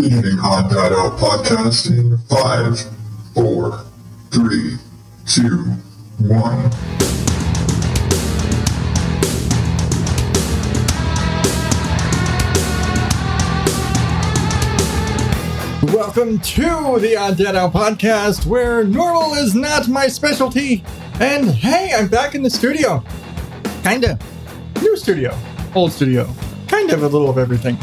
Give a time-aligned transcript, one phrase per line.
[0.00, 2.78] Odd Dad Out podcast in five,
[3.34, 3.84] four,
[4.30, 4.76] three,
[5.26, 5.64] two,
[6.20, 6.70] one.
[15.92, 20.84] Welcome to the Odd Dad Out podcast, where normal is not my specialty.
[21.18, 23.02] And hey, I'm back in the studio.
[23.82, 24.16] Kinda.
[24.80, 25.36] New studio.
[25.74, 26.32] Old studio.
[26.88, 27.76] Kind of a little of everything.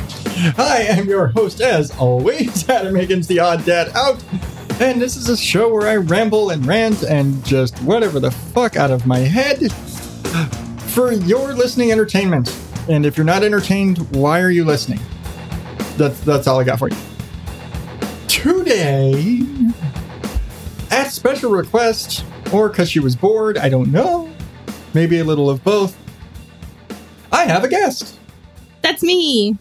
[0.58, 4.24] I am your host, as always, Adam Higgins, the Odd Dad Out.
[4.82, 8.76] And this is a show where I ramble and rant and just whatever the fuck
[8.76, 9.72] out of my head
[10.88, 12.52] for your listening entertainment.
[12.90, 15.00] And if you're not entertained, why are you listening?
[15.98, 16.98] That's that's all I got for you
[18.28, 19.42] today,
[20.90, 24.34] at special request, or because she was bored, I don't know,
[24.96, 25.96] maybe a little of both,
[27.32, 28.20] I have a guest.
[28.86, 29.58] That's me.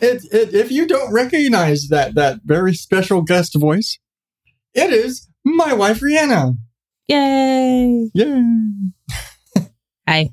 [0.00, 3.98] It, it, if you don't recognize that that very special guest voice,
[4.74, 6.56] it is my wife ReAnna.
[7.08, 8.10] Yay.
[8.14, 8.42] Yay!
[10.08, 10.30] Hi.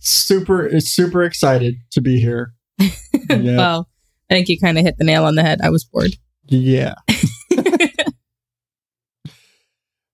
[0.00, 2.52] Super, super excited to be here.
[3.30, 3.56] Yeah.
[3.56, 3.88] Well,
[4.30, 5.60] I think you kind of hit the nail on the head.
[5.62, 6.16] I was bored.
[6.48, 6.96] Yeah.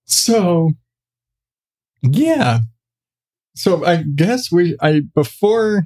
[0.05, 0.73] so,
[2.03, 2.61] yeah.
[3.57, 5.85] So I guess we, I, before,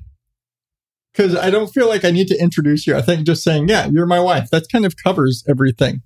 [1.12, 2.96] because I don't feel like I need to introduce you.
[2.96, 6.02] I think just saying, yeah, you're my wife, that kind of covers everything.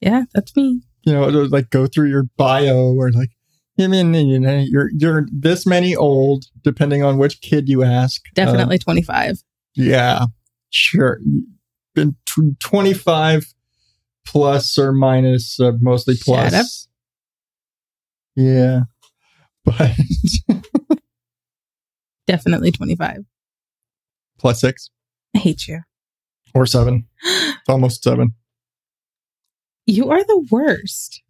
[0.00, 0.82] Yeah, that's me.
[1.04, 3.30] You know, it'll, like go through your bio or like,
[3.78, 8.20] I mean, you know, you're, you're this many old, depending on which kid you ask.
[8.28, 9.36] Uh, Definitely 25.
[9.74, 10.26] yeah,
[10.68, 11.18] sure.
[11.94, 13.54] Been tw 25
[14.26, 16.88] plus or minus, uh, mostly plus.
[18.36, 18.80] Yeah.
[19.62, 19.92] But
[22.26, 23.24] Definitely 25.
[24.40, 24.90] Plus six
[25.36, 25.80] I hate you.
[26.54, 27.06] or seven.
[27.24, 28.30] It's almost seven.
[29.86, 31.22] You are the worst.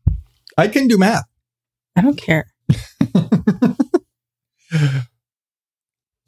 [0.56, 1.25] I can do math.
[1.97, 2.47] I don't care.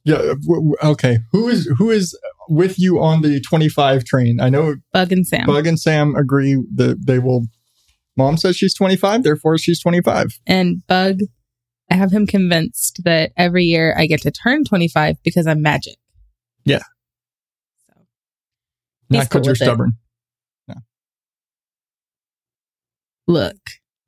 [0.05, 0.17] Yeah.
[0.17, 1.19] w- w- Okay.
[1.31, 4.41] Who is who is with you on the 25 train?
[4.41, 5.47] I know Bug and Sam.
[5.47, 7.47] Bug and Sam agree that they will.
[8.17, 10.41] Mom says she's 25, therefore she's 25.
[10.47, 11.21] And Bug,
[11.91, 15.97] I have him convinced that every year I get to turn 25 because I'm magic.
[16.65, 16.79] Yeah.
[17.87, 17.95] So
[19.11, 19.93] Not cool because you're stubborn.
[23.29, 23.57] look,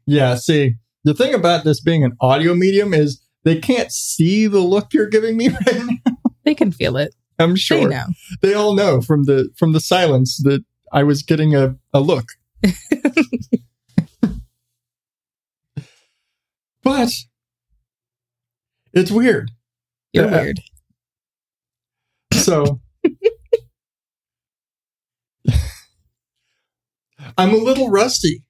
[0.07, 4.59] Yeah, see, the thing about this being an audio medium is they can't see the
[4.61, 6.13] look you're giving me right now.
[6.45, 7.15] they can feel it.
[7.39, 7.79] I'm sure.
[7.79, 8.05] They know.
[8.43, 12.27] they all know from the from the silence that I was getting a, a look.
[16.83, 17.11] but
[18.93, 19.51] it's weird.
[20.13, 20.41] You're Yeah.
[20.43, 20.61] weird.
[22.45, 22.81] So
[27.39, 28.45] I'm a little rusty.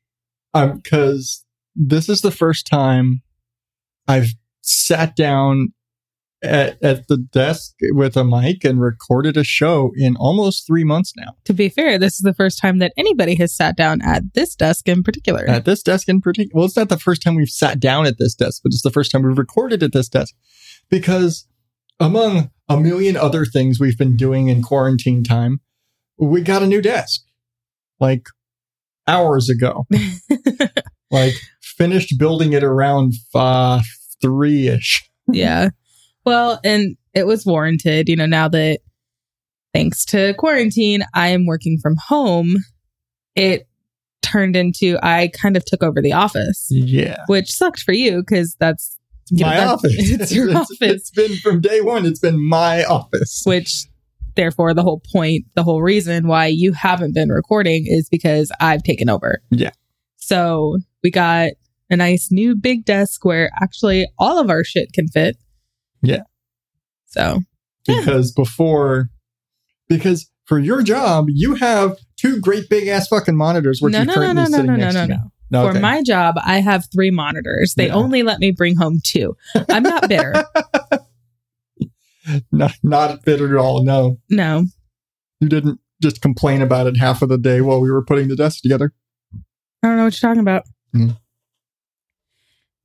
[0.53, 1.44] Um, because
[1.75, 3.22] this is the first time
[4.06, 4.31] I've
[4.62, 5.72] sat down
[6.44, 11.12] at, at the desk with a mic and recorded a show in almost three months
[11.16, 11.37] now.
[11.44, 14.55] To be fair, this is the first time that anybody has sat down at this
[14.55, 15.44] desk in particular.
[15.49, 18.19] At this desk in particular, well, it's not the first time we've sat down at
[18.19, 20.34] this desk, but it's the first time we've recorded at this desk
[20.91, 21.49] because
[22.00, 25.60] among a million other things we've been doing in quarantine time,
[26.19, 27.21] we got a new desk
[28.00, 28.27] like
[29.06, 29.87] hours ago.
[31.10, 33.81] like finished building it around uh,
[34.21, 35.03] three ish.
[35.28, 35.71] yeah.
[36.25, 38.81] Well, and it was warranted, you know, now that
[39.75, 42.56] thanks to quarantine, I am working from home.
[43.37, 43.69] It
[44.22, 47.19] turned into I kind of took over the office, Yeah.
[47.26, 48.99] which sucked for you because that's
[49.30, 49.92] you my office.
[49.98, 53.42] It's your it's, office, It's been from day one, it's been my office.
[53.46, 53.86] which
[54.36, 58.82] therefore the whole point, the whole reason why you haven't been recording is because I've
[58.82, 59.40] taken over.
[59.50, 59.70] Yeah.
[60.16, 61.50] So we got
[61.90, 65.36] a nice new big desk where actually all of our shit can fit.
[66.02, 66.22] Yeah.
[67.06, 67.40] So
[67.86, 68.00] Yeah.
[68.00, 69.10] Because before,
[69.88, 74.04] because for your job, you have two great big ass fucking monitors, which no, you
[74.06, 75.14] no, no, currently no, no, sitting no, no, next no, to me.
[75.14, 75.22] no.
[75.22, 75.31] No,
[75.62, 75.80] For okay.
[75.80, 77.74] my job, I have three monitors.
[77.74, 77.94] They Yeah.
[77.94, 79.36] only let me bring home two.
[79.68, 80.44] I'm not bitter.
[82.52, 83.84] not, not bitter at all.
[83.84, 84.64] No, no.
[85.40, 88.36] you didn't just complain about it half of the day while we were putting the
[88.36, 88.92] desk together.
[89.82, 90.64] I don't know what you're talking about.
[90.94, 91.18] Mm.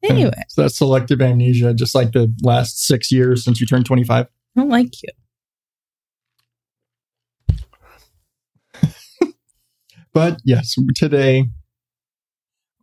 [0.04, 4.26] Anyway, So that's selective amnesia, just like the last six years since you turned 25.
[4.26, 4.30] I
[4.60, 5.10] don't like you.
[10.14, 11.46] But yes, today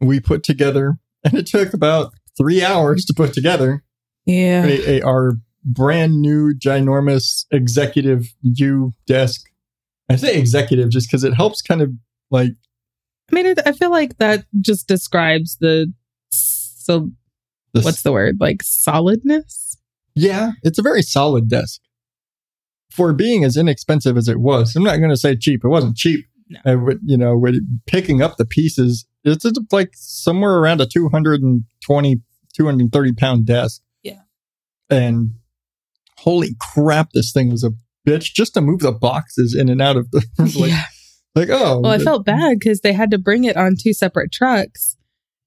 [0.01, 3.83] we put together, and it took about three hours to put together
[4.27, 4.65] Yeah.
[4.65, 5.33] a, a- our
[5.65, 9.43] brand new ginormous executive U desk.
[10.09, 11.91] I say executive just because it helps kind of
[12.31, 12.53] Like,
[13.31, 15.93] I mean, I- I feel like that just describes the
[16.31, 17.11] so
[17.73, 19.77] the, what's the word like solidness.
[20.15, 21.81] yeah, it's a very solid desk
[22.91, 24.75] for being as inexpensive as it was.
[24.77, 25.65] I'm not going to say cheap.
[25.65, 26.25] It wasn't cheap.
[26.49, 26.61] No.
[26.75, 27.57] Uh, with, you know, with
[27.87, 32.21] picking up the pieces, it's like somewhere around a 220,
[32.55, 33.83] 230 pound desk.
[34.03, 34.21] Yeah.
[34.89, 35.35] And
[36.19, 37.73] holy crap, this thing was a
[38.07, 40.85] bitch just to move the boxes in and out of the like, yeah.
[41.35, 44.33] like oh Well, I felt bad because they had to bring it on two separate
[44.33, 44.97] trucks,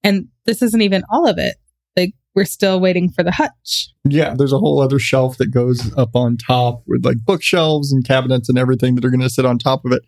[0.04, 1.56] and this isn't even all of it.
[1.96, 3.88] Like we're still waiting for the hutch.
[4.04, 8.06] yeah there's a whole other shelf that goes up on top with like bookshelves and
[8.06, 10.02] cabinets and everything that are going to sit on top of it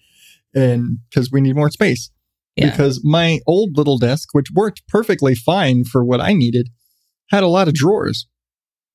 [0.55, 2.11] and because we need more space
[2.57, 2.71] Yeah.
[2.71, 6.69] because my old little desk which worked perfectly fine for what i needed
[7.31, 8.27] had a lot of drawers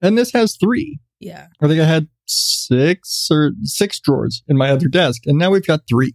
[0.01, 1.47] and this has three Yeah.
[1.61, 5.65] i think i had six or six drawers in my other desk and now we've
[5.65, 6.13] got three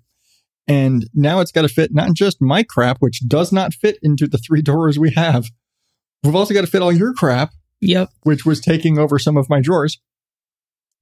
[0.69, 4.27] and now it's got to fit not just my crap which does not fit into
[4.29, 5.47] the three drawers we have
[6.23, 7.50] we've also got to fit all your crap
[7.85, 8.11] Yep.
[8.23, 9.99] which was taking over some of my drawers.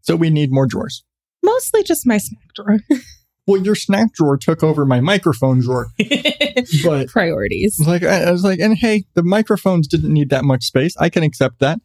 [0.01, 1.05] So we need more drawers.
[1.43, 2.79] Mostly just my snack drawer.
[3.51, 5.89] Well, your snack drawer took over my microphone drawer,
[6.85, 7.79] but Priorities.
[7.85, 10.97] I like, I was like, and hey, the microphones didn't need that much space.
[10.99, 11.81] I can accept that.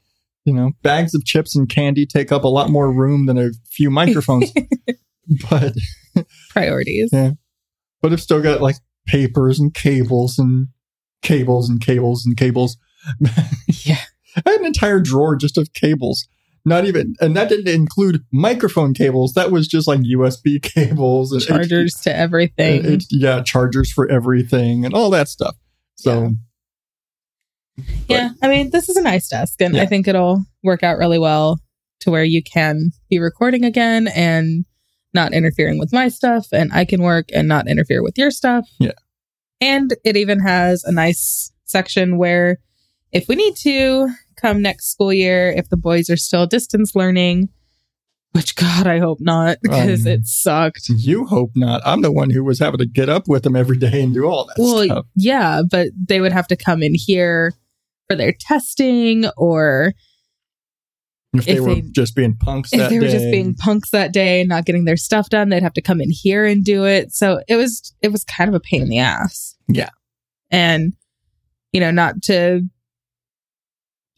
[0.46, 3.50] You know, bags of chips and candy take up a lot more room than a
[3.72, 4.52] few microphones,
[5.50, 5.74] but
[6.52, 7.10] Priorities.
[7.12, 7.32] Yeah.
[8.02, 8.76] but I've still got like
[9.08, 10.68] papers and cables and
[11.24, 12.78] cables and cables and cables.
[13.86, 13.98] Yeah.
[14.46, 16.28] I had an entire drawer just of cables.
[16.68, 19.34] Not even, and that didn't include microphone cables.
[19.34, 23.02] That was just like USB cables and Chargers to everything.
[23.12, 25.56] Yeah, chargers for everything and all that stuff.
[25.96, 26.32] So
[28.08, 28.30] yeah.
[28.42, 29.84] I mean, this is a nice desk, and Yeah.
[29.84, 31.60] I think it'll work out really well
[32.02, 34.66] to where you can be recording again and
[35.14, 38.68] not interfering with my stuff, and I can work and not interfere with your stuff.
[38.80, 38.92] Yeah.
[39.62, 42.58] And it even has a nice section where
[43.12, 44.10] if we need to
[44.46, 47.50] come next school year, if the boys are still distance learning,
[48.34, 50.90] which God, I hope not, because Um, it sucked.
[50.90, 51.82] you hope not.
[51.86, 54.26] I'm the one who was having to get up with them every day and do
[54.26, 55.06] all that Well, stuff.
[55.16, 57.54] yeah, but they would have to come in here
[58.10, 59.94] for their testing or
[61.34, 64.14] If they if were they- just being punks if they were just being punks that
[64.14, 66.86] day and not getting their stuff done, they'd have to come in here and do
[66.86, 67.14] it.
[67.14, 69.56] So it was it was kind of a pain in the ass.
[69.68, 69.90] Yeah.
[70.52, 70.94] And
[71.74, 72.62] you know, not to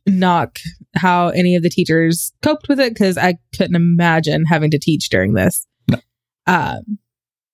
[0.07, 0.59] knock
[0.95, 5.09] how any of the teachers coped with it because I couldn't imagine having to teach
[5.09, 5.67] during this.
[5.87, 5.99] No.
[6.45, 6.99] Um,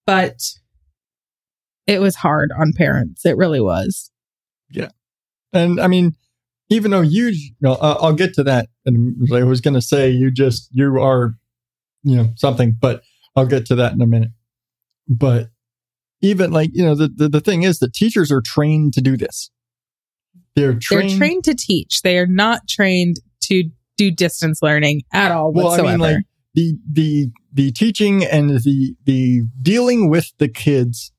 [0.06, 0.40] but
[1.88, 3.26] it was hard on parents.
[3.26, 4.12] It really was.
[4.70, 4.90] Yeah.
[5.52, 6.16] And I mean,
[6.70, 8.70] even though you, you know, I'll get to that.
[8.86, 11.36] And I was going to say you just, you are,
[12.04, 13.04] you know, something, but
[13.36, 14.32] I'll get to that in a minute.
[15.08, 15.50] But
[16.22, 19.18] even like, you know, the, the, the thing is that teachers are trained to do
[19.18, 19.52] this.
[20.56, 21.10] They're trained.
[21.10, 22.02] They're trained to teach.
[22.02, 25.88] They are not trained to do distance learning at all well, whatsoever.
[25.88, 31.12] I mean, like the, the, the teaching and the, the dealing with the kids,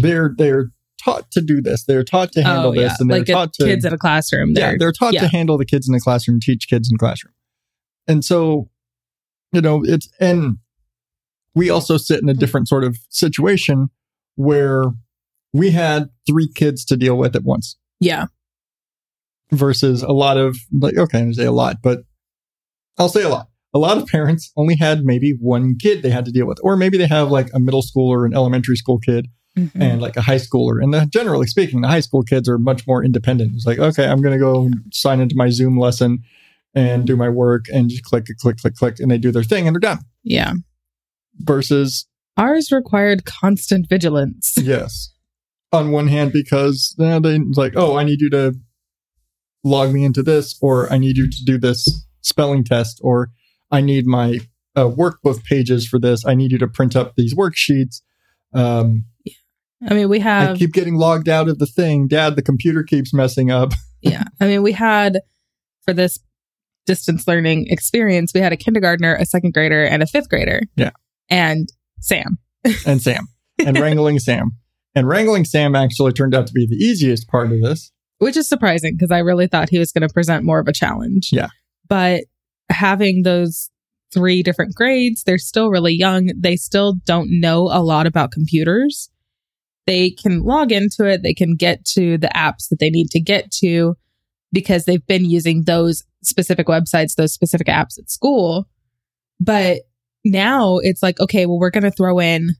[0.00, 0.70] they're, they're
[1.02, 1.84] taught to do this.
[1.84, 2.88] They're taught to handle oh, yeah.
[2.88, 4.50] this and they're like taught to, kids in a classroom.
[4.50, 5.22] yeah, They're, they're taught yeah.
[5.22, 7.34] to handle the kids in the classroom, teach kids in the classroom.
[8.06, 8.70] And so,
[9.52, 10.58] you know, it's, and
[11.54, 13.88] we also sit in a different sort of situation
[14.36, 14.84] where
[15.52, 18.26] we had three kids to deal with at once yeah.
[19.56, 22.00] Versus a lot of, like, okay, I'm to say a lot, but
[22.98, 23.48] I'll say a lot.
[23.74, 26.76] A lot of parents only had maybe one kid they had to deal with, or
[26.76, 29.26] maybe they have like a middle school or an elementary school kid
[29.58, 29.70] Mhm.
[29.80, 30.82] and like a high schooler.
[30.82, 33.52] And the, generally speaking, the high school kids are much more independent.
[33.54, 36.20] It's like, okay, I'm going to go sign into my Zoom lesson
[36.74, 39.66] and do my work and just click, click, click, click, and they do their thing
[39.66, 40.00] and they're done.
[40.22, 40.52] yeah.
[41.40, 42.06] Versus,
[42.36, 44.54] Ours required constant vigilance.
[44.56, 45.12] yes,
[45.72, 48.54] on one hand, because uh, they it's like, oh, I need you to
[49.64, 53.30] log me into this, or I need you to do this spelling test, or
[53.70, 54.38] I need my
[54.76, 56.24] uh, workbook pages for this.
[56.26, 58.02] I need you to print up these worksheets.
[58.52, 59.06] Um,
[59.86, 60.50] I mean, we have.
[60.50, 62.08] I keep getting logged out of the thing.
[62.08, 63.72] Dad, the computer keeps messing up.
[64.00, 64.24] yeah.
[64.40, 65.20] I mean, we had
[65.84, 66.18] for this
[66.86, 70.62] distance learning experience, we had a kindergartner, a second grader, and a fifth grader.
[70.76, 70.90] Yeah.
[71.28, 71.68] And
[72.00, 72.38] Sam.
[72.86, 73.28] and Sam
[73.58, 74.52] and wrangling Sam.
[74.94, 77.92] And wrangling Sam actually turned out to be the easiest part of this.
[78.18, 80.72] Which is surprising because I really thought he was going to present more of a
[80.72, 81.30] challenge.
[81.32, 81.48] Yeah.
[81.88, 82.24] But
[82.70, 83.70] having those
[84.12, 86.30] three different grades, they're still really young.
[86.36, 89.10] They still don't know a lot about computers.
[89.86, 93.20] They can log into it, they can get to the apps that they need to
[93.20, 93.96] get to
[94.50, 98.66] because they've been using those specific websites, those specific apps at school.
[99.40, 99.82] But
[100.24, 102.50] now it's like, okay, well, we're going to throw in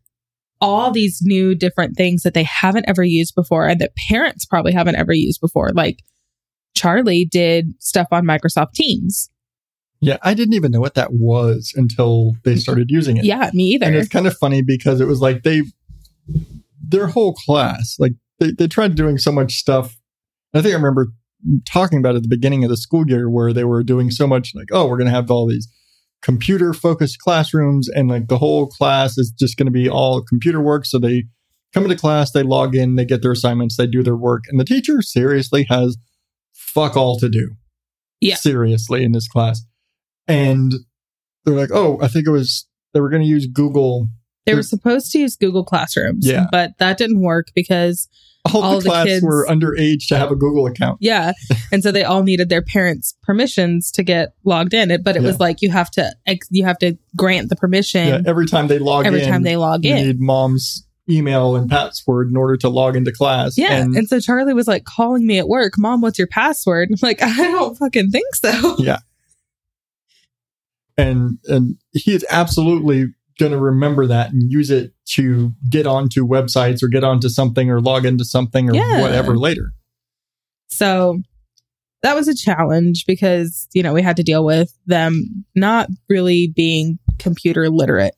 [0.64, 4.72] all these new different things that they haven't ever used before and that parents probably
[4.72, 5.70] haven't ever used before.
[5.74, 5.98] Like
[6.74, 9.30] Charlie did stuff on Microsoft Teams.
[10.00, 12.60] Yeah, I didn't even know what that was until they mm-hmm.
[12.60, 13.24] started using it.
[13.24, 13.86] Yeah, me either.
[13.86, 15.62] And it's kind of funny because it was like they,
[16.82, 19.96] their whole class, like they, they tried doing so much stuff.
[20.54, 21.08] I think I remember
[21.66, 24.52] talking about at the beginning of the school year where they were doing so much
[24.54, 25.68] like, oh, we're going to have all these
[26.24, 30.60] computer focused classrooms and like the whole class is just going to be all computer
[30.60, 30.86] work.
[30.86, 31.24] So they
[31.74, 34.58] come into class, they log in, they get their assignments, they do their work, and
[34.58, 35.98] the teacher seriously has
[36.54, 37.50] fuck all to do.
[38.20, 38.36] Yeah.
[38.36, 39.62] Seriously in this class.
[40.26, 40.72] And
[41.44, 44.08] they're like, oh, I think it was, they were going to use Google.
[44.46, 46.46] they were supposed to use Google Classrooms, Yeah.
[46.50, 48.08] but that didn't work because
[48.52, 50.98] All, All the the class kids- were underage to have a Google account.
[51.00, 51.32] Yeah.
[51.72, 54.90] and so they all needed their parents' permissions to get logged in.
[54.90, 58.06] It, but it was like you have to ex- you have to grant the permission
[58.06, 60.06] Yeah, every time they log every in, Every time they log you in.
[60.06, 63.56] need mom's email and password in order to log into class.
[63.58, 63.74] yeah.
[63.74, 66.88] And, And, so Charlie was like calling me at work, Mom, what's your password?
[66.90, 68.76] I'm like, I don't fucking think so.
[68.78, 68.98] Yeah.
[70.96, 73.06] And and he is absolutely
[73.38, 77.70] going to remember that and use it to get onto websites or get onto something
[77.70, 79.00] or log into something or Yeah.
[79.02, 79.72] whatever later.
[80.68, 81.20] So
[82.02, 86.52] that was a challenge because, you know, we had to deal with them not really
[86.54, 88.14] being computer literate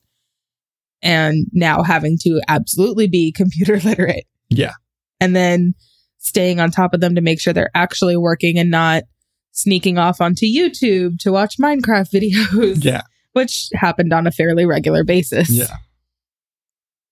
[1.01, 4.25] and now having to absolutely be computer literate.
[4.49, 4.73] Yeah.
[5.19, 5.73] And then
[6.19, 9.03] staying on top of them to make sure they're actually working and not
[9.51, 13.01] sneaking off onto YouTube to watch Minecraft videos, Yeah.
[13.33, 15.49] which happened on a fairly regular basis.
[15.49, 15.77] Yeah.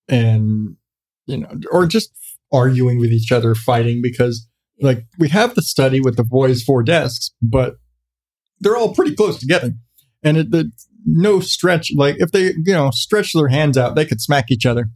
[0.08, 0.78] And
[1.26, 2.12] you know, or just
[2.52, 4.48] arguing with each other, fighting because
[4.82, 7.76] like we have the study with the boys four desks, but
[8.60, 9.74] they're all pretty close together.
[10.24, 10.72] And it the
[11.06, 14.66] no stretch like if they, you know, stretch their hands out, they could smack each
[14.66, 14.90] other.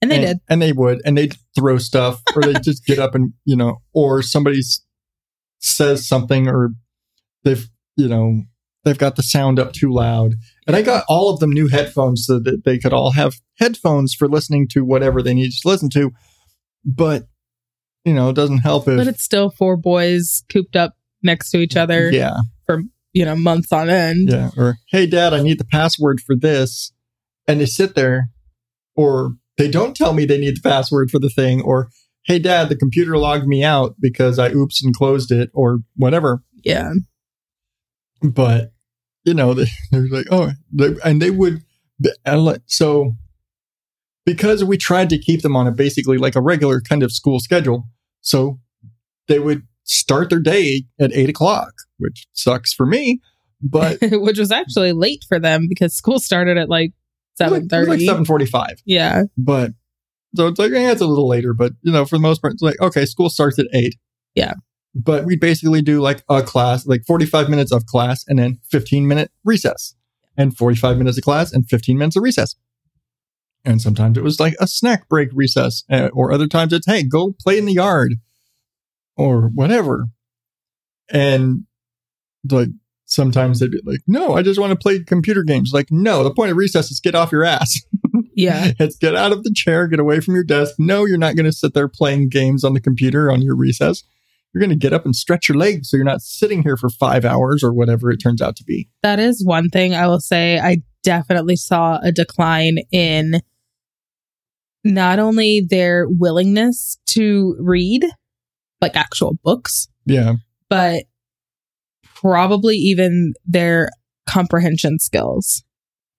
[0.00, 0.38] And they and, did.
[0.48, 3.78] and they would, and they'd throw stuff, or they'd just get up and you know,
[3.92, 4.60] or somebody
[5.58, 6.70] says something, or
[7.44, 8.42] they've you know
[8.84, 10.34] they've got the sound up too loud.
[10.66, 14.14] And I got all of them new headphones so that they could all have headphones
[14.14, 16.12] for listening to whatever they needed to listen to.
[16.84, 17.26] But
[18.04, 21.58] you know, it doesn't help if But it's still four boys cooped up next to
[21.58, 24.28] each other, yeah, For, you know, months on end.
[24.30, 26.92] yeah, or hey, Dad, I need the password for this,
[27.46, 28.30] and they sit there,
[28.96, 31.90] or they don't tell me they need the password for the thing, or
[32.24, 36.42] hey, Dad, the computer logged me out because I oops and closed it, or whatever.
[36.64, 36.92] Yeah.
[38.20, 38.71] But
[39.24, 41.62] you know, they, they're like, oh, they, and they would,
[42.66, 43.12] so
[44.24, 47.40] because we tried to keep them on a basically like a regular kind of school
[47.40, 47.84] schedule,
[48.20, 48.58] so
[49.28, 53.20] they would start their day at eight o'clock, which sucks for me,
[53.60, 56.92] but which was actually late for them because school started at like
[57.36, 58.80] seven like seven forty-five.
[58.84, 59.72] yeah, But
[60.34, 62.54] so it's like, yeah, it's a little later, but you know, for the most part,
[62.54, 63.96] it's like, okay, school starts at eight.
[64.34, 64.54] Yeah.
[64.94, 69.06] But we basically do like a class, like 45 minutes of class and then 15
[69.06, 69.94] minute recess
[70.36, 72.56] and 45 minutes of class and 15 minutes of recess.
[73.64, 77.04] And sometimes it was like a snack break recess, uh, or other times it's, hey,
[77.04, 78.14] go play in the yard
[79.16, 80.06] or whatever.
[81.08, 81.64] And
[82.50, 82.68] like
[83.06, 85.70] sometimes they'd be like, no, I just want to play computer games.
[85.72, 87.80] Like, no, the point of recess is get off your ass.
[88.34, 88.72] yeah.
[88.78, 90.74] it's get out of the chair, get away from your desk.
[90.78, 94.02] No, you're not going to sit there playing games on the computer on your recess.
[94.54, 96.90] You're going to get up and stretch your legs so you're not sitting here for
[96.90, 98.88] five hours or whatever it turns out to be.
[99.02, 100.58] That is one thing I will say.
[100.58, 103.40] I definitely saw a decline in
[104.84, 108.04] not only their willingness to read,
[108.80, 110.34] like actual books, Yeah.
[110.68, 111.04] but
[112.14, 113.88] probably even their
[114.28, 115.62] comprehension skills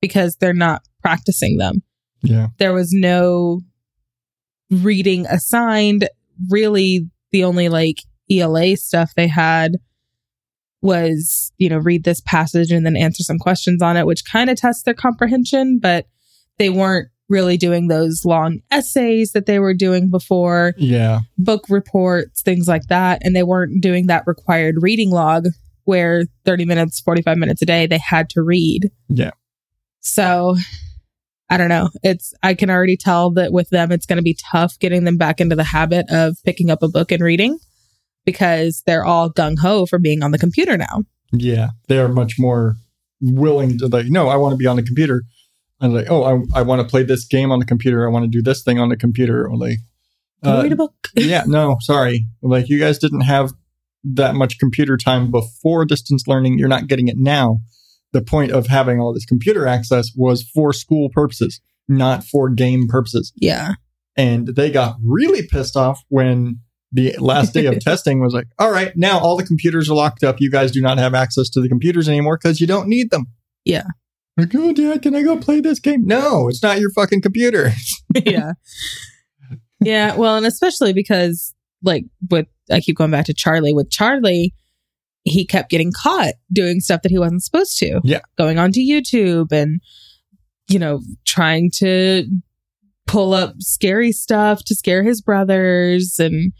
[0.02, 1.84] because they're not practicing them.
[2.22, 2.48] Yeah.
[2.58, 3.62] there was no
[4.72, 6.08] reading assigned.
[6.50, 7.98] Really, the only like
[8.32, 9.77] ELA stuff they had
[10.82, 14.50] was, you know, read this passage and then answer some questions on it, which kind
[14.50, 16.06] of tests their comprehension, but
[16.58, 21.22] they weren't really doing those long essays that they were doing before, Yeah.
[21.38, 23.22] book reports, things like that.
[23.24, 25.46] And they weren't doing that required reading log
[25.86, 28.92] where 30 minutes, 45 minutes a day they had to read.
[29.10, 29.32] Yeah.
[30.01, 30.58] So
[31.50, 31.89] I don't know.
[32.03, 35.18] It's I can already tell that with them it's going to be tough getting them
[35.18, 37.58] back into the habit of picking up a book and reading
[38.25, 41.03] because they're all gung ho for being on the computer now.
[41.32, 41.70] Yeah.
[41.88, 42.75] They are much more
[43.22, 45.24] willing to like, no, I want to be on the computer.
[45.82, 48.08] And like, oh, I, I want to play this game on the computer.
[48.08, 49.46] I want to do this thing on the computer.
[49.48, 49.80] Or like,
[50.44, 50.94] uh, read a book.
[51.15, 52.25] yeah, no, sorry.
[52.42, 53.51] Like you guys didn't have
[54.03, 56.60] that much computer time before distance learning.
[56.60, 57.60] You're not getting it now.
[58.12, 61.60] The point of having all this computer access was for school purposes.
[61.88, 63.34] not for game purposes.
[63.36, 63.74] Yeah.
[64.15, 66.60] And they got really pissed off when
[66.93, 70.23] the last day of testing was like, all right, now all the computers are locked
[70.23, 70.39] up.
[70.39, 73.25] You guys do not have access to the computers anymore because you don't need them.
[73.65, 73.85] Yeah.
[74.38, 76.05] Like, oh, dad, can I go play this game?
[76.05, 77.71] No, it's not your fucking computer.
[78.25, 78.53] yeah.
[79.79, 80.15] Yeah.
[80.15, 83.73] Well, and especially because, like, with, I keep going back to Charlie.
[83.73, 84.53] With Charlie,
[85.23, 88.01] he kept getting caught doing stuff that he wasn't supposed to.
[88.03, 88.21] Yeah.
[88.38, 89.81] Going onto YouTube and,
[90.67, 92.25] you know, trying to
[93.05, 96.53] pull up scary stuff to scare his brothers and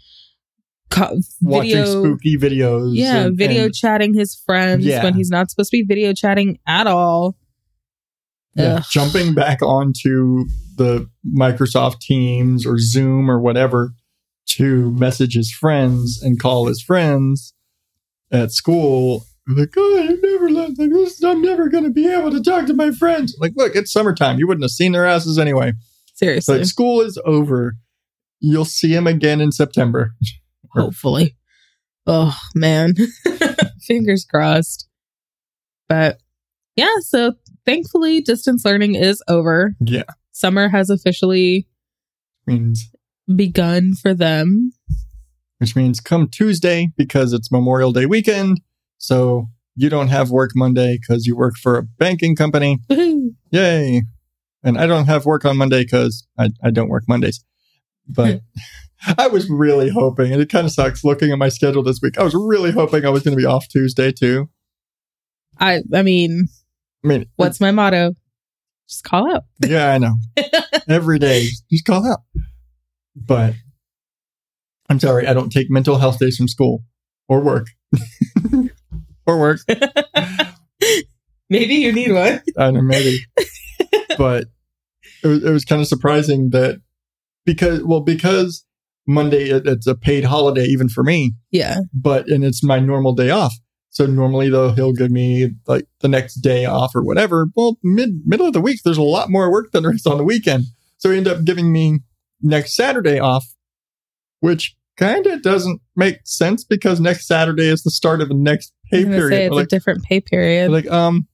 [0.94, 1.86] co- Watching video.
[1.86, 2.92] spooky videos.
[2.96, 5.04] Yeah, and- video and, chatting his friends Yeah.
[5.04, 7.36] when he's not supposed to be video chatting at all.
[8.56, 8.84] yeah, Ugh.
[8.92, 10.46] jumping back onto
[10.78, 13.94] the Microsoft Teams or Zoom or whatever
[14.46, 17.54] to message his friends and call his friends
[18.32, 19.26] at school.
[19.48, 21.22] Like, oh, I never like this.
[21.24, 23.36] I'm never going to be able to talk to my friends.
[23.40, 24.38] Like, look, it's summertime.
[24.40, 25.74] You wouldn't have seen their asses anyway.
[26.14, 26.60] Seriously.
[26.60, 27.76] Like, school is over.
[28.40, 30.12] You'll see him again in September.
[30.74, 31.36] hopefully.
[32.06, 32.94] Oh man,
[33.88, 34.88] fingers crossed.
[35.88, 36.20] But
[36.76, 37.34] yeah, so
[37.66, 39.74] thankfully, distance learning is over.
[39.80, 41.68] Yeah, Summer has officially
[42.46, 42.90] means
[43.34, 44.72] begun for them.
[45.60, 48.60] which means come Tuesday because it's Memorial Day weekend.
[48.98, 52.80] So you don't have work Monday because you work for a banking company.
[52.90, 53.30] Woohoo.
[53.52, 54.02] Yay.
[54.64, 57.44] And I don't have work on Monday because I, I don't work Mondays.
[58.08, 58.42] But
[59.18, 62.18] I was really hoping, and it kind of sucks looking at my schedule this week.
[62.18, 64.50] I was really hoping I was going to be off Tuesday too.
[65.60, 66.48] I I mean,
[67.04, 68.14] I mean, what's my motto?
[68.88, 69.44] Just call out.
[69.66, 70.16] yeah, I know.
[70.88, 72.22] Every day, just call out.
[73.16, 73.56] But
[74.90, 76.84] I'm sorry, I don't take mental health days from school
[77.28, 77.68] or work.
[79.26, 79.60] or work.
[81.50, 82.42] Maybe you need one.
[82.58, 83.20] I don't know, maybe.
[84.18, 84.46] but
[85.24, 86.82] it was, it was kind of surprising that
[87.46, 88.66] because, well, because
[89.06, 91.80] Monday, it, it's a paid holiday even for me, Yeah.
[91.94, 93.54] but, and it's my normal day off.
[93.90, 97.48] So normally though, he'll give me like the next day off or whatever.
[97.56, 100.18] Well, mid, middle of the week, there's a lot more work than there is on
[100.18, 100.66] the weekend.
[100.98, 102.00] So he ended up giving me
[102.42, 103.46] next Saturday off,
[104.40, 108.74] which kind of doesn't make sense because next Saturday is the start of the next
[108.90, 109.48] pay period.
[109.48, 110.72] it's Like- a different pay period.
[110.72, 111.28] like, um,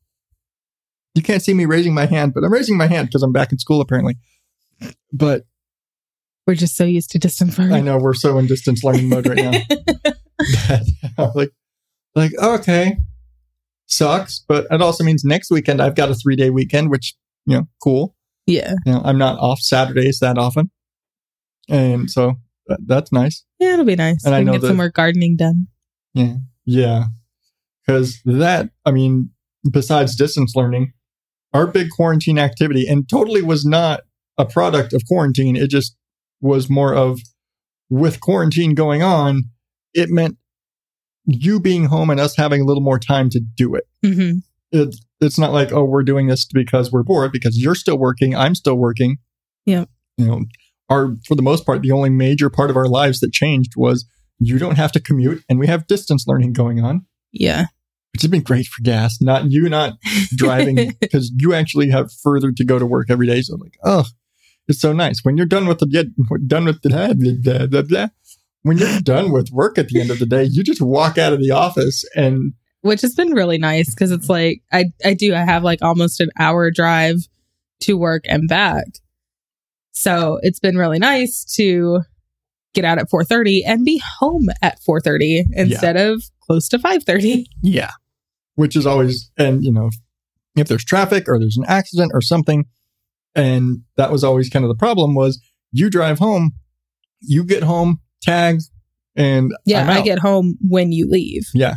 [1.16, 3.52] you can't see me raising my hand, but I'm raising my hand because I'm back
[3.52, 4.16] in school apparently.
[5.12, 5.46] But
[6.48, 7.76] We're just so used to distance learning.
[7.76, 10.80] I know we're so in distance learning mode right now.
[11.36, 11.52] like,
[12.16, 12.98] like okay,
[13.86, 17.58] sucks, but it also means next weekend I've got a three day weekend, which you
[17.58, 18.16] know, cool.
[18.48, 18.74] yeah.
[18.86, 20.72] You know, I'm not off Saturdays that often,
[21.68, 22.36] and so
[22.68, 23.44] that, that's nice.
[23.60, 24.24] Yeah, it'll be nice.
[24.24, 25.68] And we I can know get that- some more gardening done.
[26.14, 27.06] Yeah, yeah.
[27.86, 29.32] Because that, I mean,
[29.70, 30.94] besides distance learning,
[31.54, 34.02] our big quarantine activity, and totally was not
[34.38, 35.56] a product of quarantine.
[35.56, 35.96] It just
[36.42, 37.20] was more of
[37.90, 39.44] with quarantine going on,
[39.94, 40.38] it meant
[41.26, 43.86] you being home and us having a little more time to do it.
[44.06, 44.38] hmm
[44.72, 48.36] it it's not like, oh, we're doing this because we're bored, because you're still working,
[48.36, 49.18] I'm still working.
[49.66, 49.86] Yeah.
[50.18, 50.42] You know,
[50.90, 54.06] our, for the most part, the only major part of our lives that changed was
[54.38, 57.66] you don't have to commute and we have distance learning going on Yeah.
[58.14, 59.18] which has been great for gas.
[59.20, 59.94] Not you not
[60.36, 63.42] driving because you actually have further to go to work every day.
[63.42, 64.06] So I'm like, oh,
[64.70, 66.04] it's so nice when you're done with the yeah,
[66.48, 66.90] done with the
[67.44, 68.08] blah, blah, blah,
[68.62, 71.34] when you're done with work at the end of the day, you just walk out
[71.34, 75.34] of the office and which has been really nice because it's like I I do
[75.34, 77.18] I have like almost an hour drive
[77.82, 78.86] to work and back.
[79.92, 82.02] So it's been really nice to
[82.74, 87.46] get out at 4:30 and be home at 4:30 instead of close to 5:30.
[87.64, 87.92] yeah,
[88.56, 89.90] which is always and you know
[90.56, 92.66] if there's traffic or there's an accident or something,
[93.36, 96.52] and that was always kind of the problem was you drive home,
[97.22, 98.60] you get home, tag,
[99.16, 101.44] and Yeah, I get home when you leave.
[101.54, 101.76] Yeah.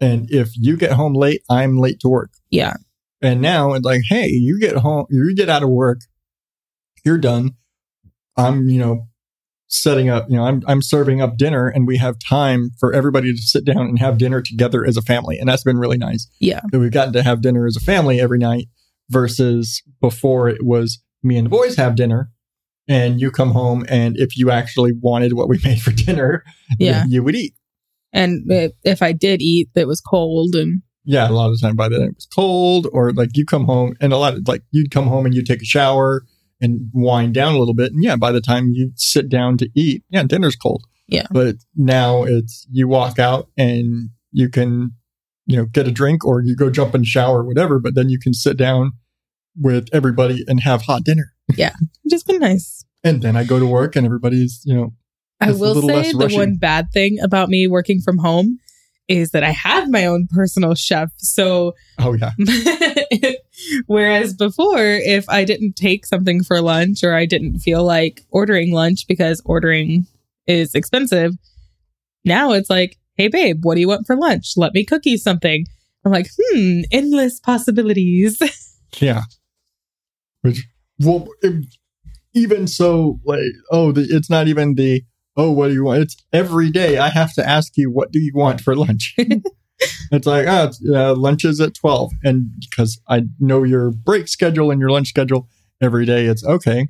[0.00, 2.32] And if you get home late, I'm late to work.
[2.50, 2.74] Yeah.
[3.20, 6.00] And now it's like, hey, you get home, you get out of work,
[7.04, 7.52] you're done.
[8.36, 9.06] I'm, you know,
[9.68, 13.32] setting up, you know, I'm I'm serving up dinner and we have time for everybody
[13.32, 15.38] to sit down and have dinner together as a family.
[15.38, 16.28] And that's been really nice.
[16.40, 16.60] Yeah.
[16.70, 18.66] That we've gotten to have dinner as a family every night
[19.12, 22.30] versus before it was me and the boys have dinner
[22.88, 26.42] and you come home and if you actually wanted what we made for dinner,
[26.78, 27.04] Yeah.
[27.08, 27.54] you would eat.
[28.12, 28.42] And
[28.84, 31.88] if, I did eat, it was cold and yeah, a lot of the time by
[31.88, 34.90] then it was cold, or like you come home and a lot of like you'd
[34.92, 36.22] come home and you take a shower
[36.60, 37.90] and wind down a little bit.
[37.92, 40.84] And yeah, by the time you sit down to eat, yeah, dinner's cold.
[41.08, 41.26] Yeah.
[41.32, 44.92] But now it's you walk out and you can,
[45.46, 48.08] you know, get a drink or you go jump in shower or whatever, but then
[48.08, 48.92] you can sit down
[49.60, 51.32] with everybody and have hot dinner.
[51.56, 51.72] Yeah.
[52.04, 52.84] It's just been nice.
[53.04, 54.92] And then I go to work and everybody's, you know,
[55.40, 58.58] I will say the one bad thing about me working from home
[59.08, 61.10] is that I have my own personal chef.
[61.18, 62.30] So oh yeah.
[63.86, 68.72] whereas before, if I didn't take something for lunch or I didn't feel like ordering
[68.72, 70.06] lunch because ordering
[70.46, 71.32] is expensive,
[72.24, 74.52] now it's like, hey babe, what do you want for lunch?
[74.56, 75.66] Let me cook you something.
[76.04, 78.40] I'm like, hmm, endless possibilities.
[79.00, 79.22] Yeah.
[80.42, 80.66] Which,
[80.98, 81.66] well, it-
[82.34, 85.02] even so, like, oh, the, it's not even the,
[85.36, 86.02] oh, what do you want?
[86.02, 89.14] It's every day I have to ask you, what do you want for lunch?
[90.10, 92.12] it's like, ah, it's, uh, lunch is at 12.
[92.24, 95.46] And because I know your break schedule and your lunch schedule
[95.82, 96.88] every day, it's okay,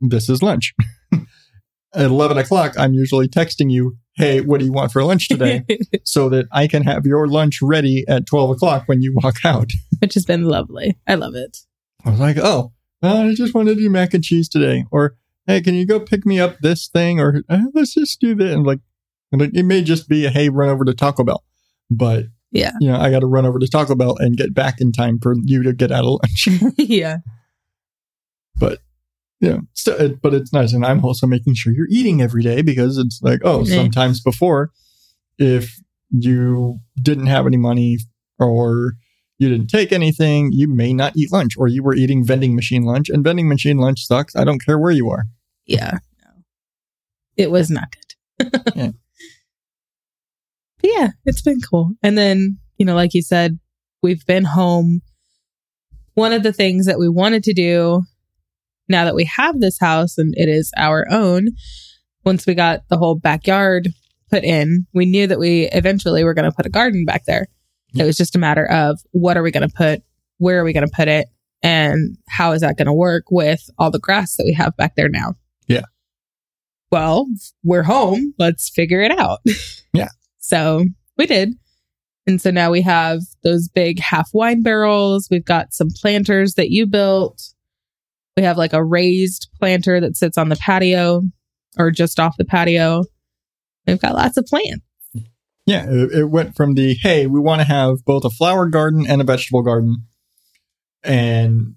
[0.00, 0.74] this is lunch.
[1.12, 5.64] at 11 o'clock, I'm usually texting you, hey, what do you want for lunch today?
[6.04, 9.72] so that I can have your lunch ready at 12 o'clock when you walk out.
[10.00, 10.96] Which has been lovely.
[11.06, 11.58] I love it.
[12.04, 12.73] I was like, oh,
[13.04, 14.84] well, I just want to do mac and cheese today.
[14.90, 17.20] Or, hey, can you go pick me up this thing?
[17.20, 18.50] Or "Uh, let's just do that.
[18.52, 18.80] And like,
[19.30, 21.44] and like, it may just be a, hey, run over to Taco Bell.
[21.90, 22.72] But, Yeah.
[22.80, 25.18] you know, I got to run over to Taco Bell and get back in time
[25.22, 26.48] for you to get out of lunch.
[26.78, 27.18] yeah.
[28.58, 28.78] but,
[29.40, 30.72] yeah, still, it, but it's nice.
[30.72, 34.70] And I'm also making sure you're eating every day because it's like, oh, sometimes before,
[35.38, 35.78] if
[36.10, 37.98] you didn't have any money
[38.38, 38.94] or
[39.38, 42.82] you didn't take anything, you may not eat lunch, or you were eating vending machine
[42.82, 44.36] lunch, and vending machine lunch sucks.
[44.36, 45.24] I don't care where you are.
[45.66, 45.98] Yeah.
[46.24, 46.30] No.
[47.36, 48.50] It was not good.
[48.74, 48.90] Yeah.
[50.80, 51.92] But yeah, it's been cool.
[52.02, 53.58] And then, you know, like you said,
[54.02, 55.00] we've been home.
[56.12, 58.02] One of the things that we wanted to do
[58.88, 61.48] now that we have this house and it is our own,
[62.24, 63.88] once we got the whole backyard
[64.30, 67.46] put in, we knew that we eventually were going to put a garden back there.
[67.96, 70.02] It was just a matter of what are we going to put,
[70.38, 71.28] where are we going to put it,
[71.62, 74.96] and how is that going to work with all the grass that we have back
[74.96, 75.34] there now?
[75.66, 75.84] Yeah.
[76.90, 77.26] Well,
[77.62, 78.34] we're home.
[78.38, 79.40] Let's figure it out.
[79.94, 80.08] Yeah.
[80.38, 80.84] So
[81.16, 81.54] we did.
[82.26, 85.28] And so now we have those big half wine barrels.
[85.30, 87.40] We've got some planters that you built.
[88.36, 91.22] We have like a raised planter that sits on the patio
[91.78, 93.04] or just off the patio.
[93.86, 94.82] We've got lots of plants.
[95.66, 99.06] Yeah, it, it went from the hey, we want to have both a flower garden
[99.06, 100.06] and a vegetable garden,
[101.02, 101.76] and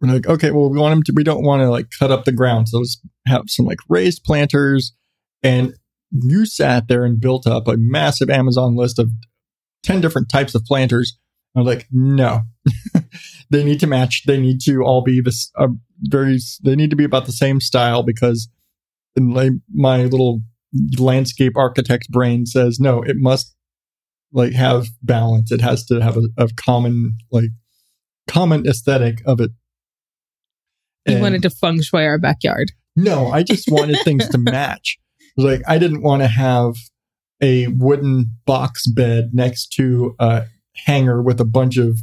[0.00, 1.12] we're like, okay, well, we want them to.
[1.14, 4.24] We don't want to like cut up the ground, so let's have some like raised
[4.24, 4.94] planters.
[5.42, 5.74] And
[6.10, 9.10] you sat there and built up a massive Amazon list of
[9.82, 11.18] ten different types of planters.
[11.54, 12.42] I'm like, no,
[13.50, 14.24] they need to match.
[14.26, 15.68] They need to all be this uh,
[16.00, 16.38] very.
[16.62, 18.48] They need to be about the same style because
[19.16, 20.42] in like my little
[20.98, 23.54] landscape architect brain says no it must
[24.32, 27.50] like have balance it has to have a, a common like
[28.28, 29.50] common aesthetic of it
[31.06, 32.72] And- wanted to feng shui our backyard.
[32.96, 34.98] no i just wanted things to match
[35.36, 36.74] like i didn't want to have
[37.42, 40.44] a wooden box bed next to a
[40.86, 41.98] hanger with a bunch of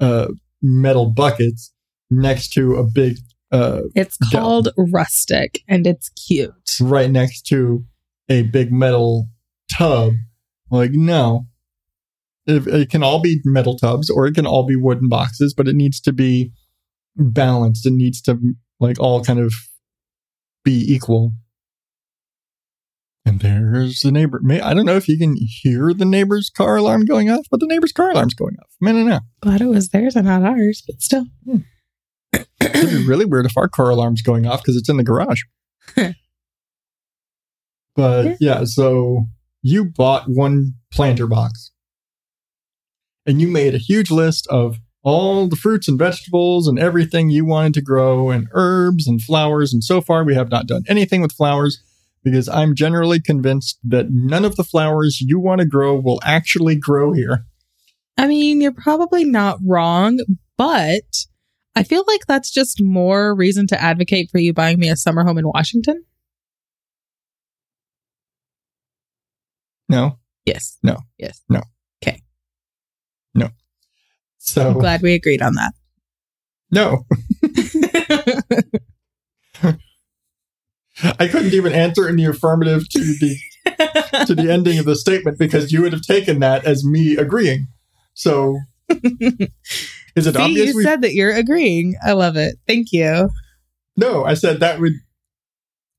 [0.00, 0.28] uh,
[0.62, 1.72] metal buckets
[2.10, 3.16] next to a big
[3.52, 6.54] uh, It's called rustic and it's cute.
[6.80, 7.84] right next to
[8.32, 9.28] a big metal
[9.72, 10.14] tub.
[10.70, 11.46] Like, no.
[12.46, 15.68] It, it can all be metal tubs or it can all be wooden boxes, but
[15.68, 16.52] it needs to be
[17.16, 17.86] balanced.
[17.86, 18.38] It needs to,
[18.80, 19.54] like, all kind of
[20.64, 21.32] be equal.
[23.24, 24.40] And there's the neighbor.
[24.42, 27.60] May, I don't know if you can hear the neighbor's car alarm going off, but
[27.60, 28.70] the neighbor's car alarm's going off.
[28.80, 29.20] Man, no, no.
[29.40, 31.26] Glad it was theirs and not ours, but still.
[31.44, 31.58] Hmm.
[32.60, 35.42] It'd be really weird if our car alarm's going off because it's in the garage.
[37.94, 39.26] but yeah, so
[39.62, 41.72] you bought one planter box
[43.26, 47.44] and you made a huge list of all the fruits and vegetables and everything you
[47.44, 49.72] wanted to grow and herbs and flowers.
[49.72, 51.82] And so far, we have not done anything with flowers
[52.22, 56.76] because I'm generally convinced that none of the flowers you want to grow will actually
[56.76, 57.44] grow here.
[58.16, 60.20] I mean, you're probably not wrong,
[60.56, 61.26] but
[61.74, 65.24] I feel like that's just more reason to advocate for you buying me a summer
[65.24, 66.04] home in Washington.
[69.92, 70.18] No.
[70.46, 70.78] Yes.
[70.82, 70.96] No.
[71.18, 71.42] Yes.
[71.50, 71.60] No.
[72.02, 72.22] Okay.
[73.34, 73.50] No.
[74.38, 75.74] So, I'm glad we agreed on that.
[76.70, 77.04] no.
[81.18, 83.36] I couldn't even answer in the affirmative to the
[84.26, 87.68] to the ending of the statement because you would have taken that as me agreeing.
[88.14, 90.68] So is it See, obvious?
[90.70, 91.94] you we- said that you're agreeing.
[92.04, 92.56] I love it.
[92.66, 93.30] Thank you.
[93.96, 94.92] no, I said that would.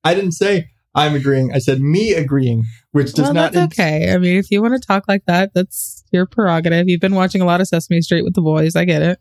[0.04, 1.54] I didn't say I'm agreeing.
[1.54, 3.54] I said me agreeing, which does well, not.
[3.54, 4.14] that's okay.
[4.14, 6.88] I mean, if you want to talk like that, that's your prerogative.
[6.88, 8.76] You've been watching a lot of Sesame Street with the boys.
[8.76, 9.20] I get it.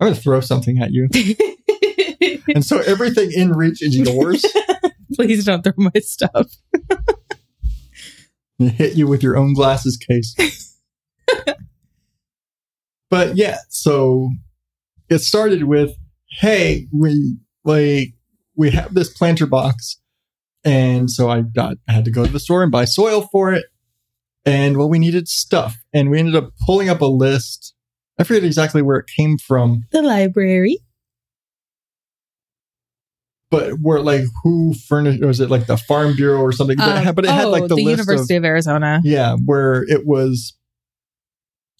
[0.00, 1.08] I'm going to throw something at you.
[2.54, 4.44] And so everything in reach is yours.
[5.14, 6.50] Please don't throw my stuff.
[8.58, 10.76] hit you with your own glasses case.
[13.10, 14.30] but yeah, so
[15.08, 15.92] it started with,
[16.40, 18.14] hey, we like
[18.56, 19.98] we have this planter box,
[20.64, 23.52] and so I got I had to go to the store and buy soil for
[23.52, 23.64] it,
[24.44, 27.74] and well, we needed stuff, and we ended up pulling up a list.
[28.18, 30.78] I forget exactly where it came from, The library.
[33.50, 36.76] but where like who furnished was it like the Farm Bureau or something?
[36.76, 38.46] but, it Um, had, but it had oh, like the, the list University of of
[38.46, 39.00] Arizona.
[39.04, 40.54] yeah, where it was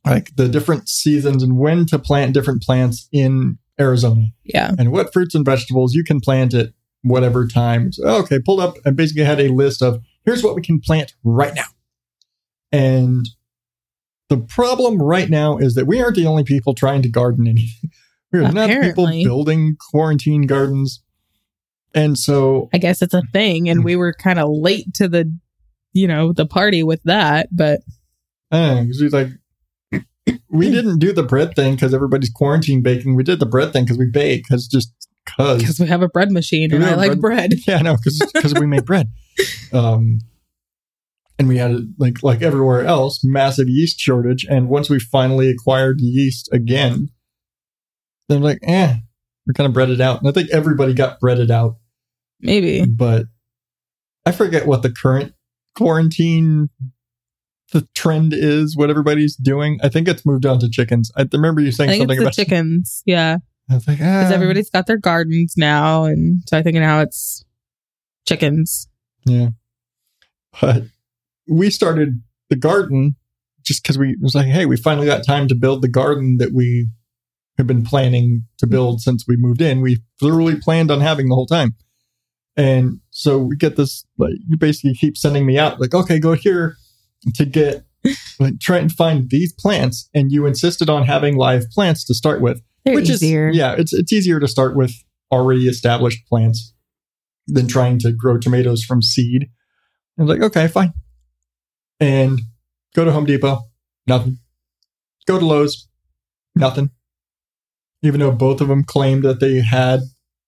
[0.07, 4.73] like the different seasons and when to plant different plants in Arizona Yeah.
[4.79, 6.71] and what fruits and vegetables you can plant at
[7.03, 7.93] whatever time.
[7.93, 10.81] So, oh, okay, pulled up and basically had a list of here's what we can
[10.81, 11.65] plant right now.
[12.73, 13.27] And
[14.29, 17.91] the problem right now is that we aren't the only people trying to garden anything.
[18.33, 21.03] We're not people building quarantine gardens.
[21.95, 23.71] And so I guess it's a thing.
[23.71, 25.35] And we were kind of late to the,
[25.95, 27.49] you know, the party with that.
[27.51, 27.81] But
[28.51, 29.29] I don't know, 'cause we like
[30.51, 33.15] we didn't do the bread thing because everybody's quarantine baking.
[33.17, 34.93] We did the bread thing because we bake because just
[35.37, 37.55] because because we have a bread machine and I like bread.
[37.67, 39.09] yeah, no, because because we make bread.
[39.73, 40.19] Um,
[41.39, 44.45] and we had like like everywhere else, massive yeast shortage.
[44.45, 47.11] And once we finally acquired yeast again,
[48.29, 48.97] they're like, eh,
[49.47, 50.21] we're kind of breaded out.
[50.21, 51.77] And I think everybody got breaded out,
[52.41, 52.85] Maybe.
[52.85, 53.27] but
[54.27, 55.35] I forget what the current
[55.77, 56.69] quarantine
[57.73, 58.77] the trend is.
[58.77, 59.79] What everybody's doing.
[59.83, 61.13] I think it's moved on to chickens.
[61.17, 63.03] I remember you saying something about chickens.
[63.07, 63.39] Yeah.
[63.71, 64.35] I was like, Because ah.
[64.35, 66.05] everybody's got their gardens now.
[66.05, 67.45] And so I think now it's
[68.27, 68.89] chickens.
[69.25, 69.49] Yeah.
[70.61, 70.85] But
[71.47, 73.17] we started the garden
[73.65, 76.53] just because we was like, hey, we finally got time to build the garden that
[76.53, 76.89] we
[77.59, 79.81] have been planning to build since we moved in.
[79.81, 81.75] We literally planned on having the whole time.
[82.57, 86.33] And so we get this, like, you basically keep sending me out, like, okay, go
[86.33, 86.77] here
[87.35, 87.85] to get,
[88.41, 90.09] like, try and find these plants.
[90.15, 93.49] And you insisted on having live plants to start with They're which easier.
[93.49, 94.93] is yeah it's it's easier to start with
[95.31, 96.75] already established plants
[97.47, 99.49] than trying to grow tomatoes from seed.
[100.17, 100.93] And like okay fine.
[102.01, 102.41] And
[102.95, 103.63] go to home depot.
[104.07, 104.39] Nothing.
[105.27, 105.89] Go to lowes.
[106.55, 106.91] Nothing.
[108.03, 110.01] Even though both of them claimed that they had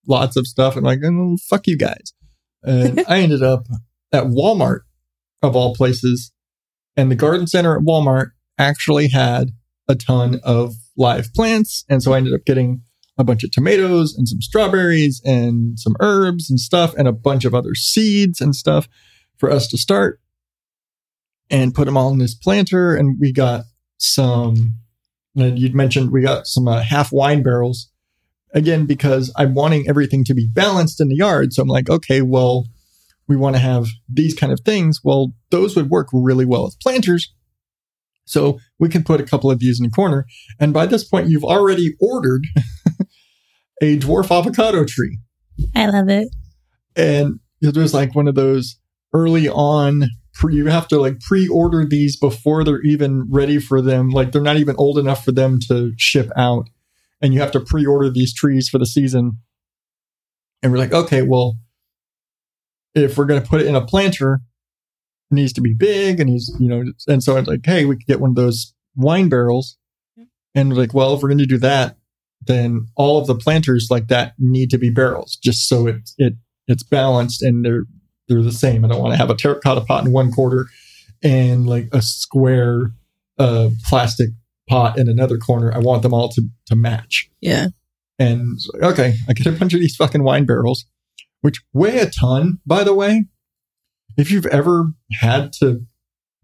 [0.07, 2.13] lots of stuff and like oh, fuck you guys.
[2.63, 3.67] And i ended up
[4.13, 4.81] at walmart
[5.43, 6.33] of all places.
[6.97, 9.51] And the garden center at walmart actually had
[9.89, 11.85] a ton of live plants.
[11.89, 12.83] And so I ended up getting
[13.19, 17.45] a bunch of tomatoes and some strawberries and some herbs and stuff and a bunch
[17.45, 18.87] of other seeds and stuff
[19.39, 20.21] for us to start
[21.51, 22.95] and put them all in this planter.
[22.95, 23.65] And we got
[23.97, 24.75] some,
[25.35, 27.91] and you'd mentioned we got some uh, half wine barrels
[28.53, 31.53] again, because I'm wanting everything to be balanced in the yard.
[31.53, 32.67] So I'm like, okay, well,
[33.29, 35.01] we want to have these kind of things.
[35.05, 37.33] Well, those would work really well as planters.
[38.31, 40.25] So we can put a couple of these in the corner.
[40.61, 42.45] And by this point, you've already ordered
[43.83, 45.19] a dwarf avocado tree.
[45.75, 46.29] I love it.
[46.95, 48.79] And it was like one of those
[49.13, 53.83] early on, pre, you have to like pre order these before they're even ready for
[53.83, 54.11] them.
[54.11, 56.69] Like they're not even old enough for them to ship out.
[57.21, 59.39] And you have to pre order these trees for the season.
[60.63, 61.57] And we're like, okay, well,
[62.95, 64.41] if we're going to put it in a planter,
[65.31, 68.07] needs to be big and he's, you know, and so it's like, hey, we could
[68.07, 69.77] get one of those wine barrels.
[70.55, 71.97] And like, well, if we're going to do that,
[72.47, 76.35] then all of the planters like that need to be barrels just so it, it,
[76.67, 77.85] it's balanced and they're,
[78.29, 78.85] they're the same.
[78.85, 80.67] I don't want to have a terracotta pot in one quarter
[81.23, 82.93] and like a square,
[83.39, 84.31] uh, plastic
[84.69, 85.73] pot in another corner.
[85.73, 87.31] I want them all to, to match.
[87.41, 87.69] Yeah.
[88.19, 90.87] And like, okay, I get a bunch of these fucking wine barrels,
[91.41, 93.25] which weigh a ton, by the way.
[94.21, 95.81] If you've ever had to,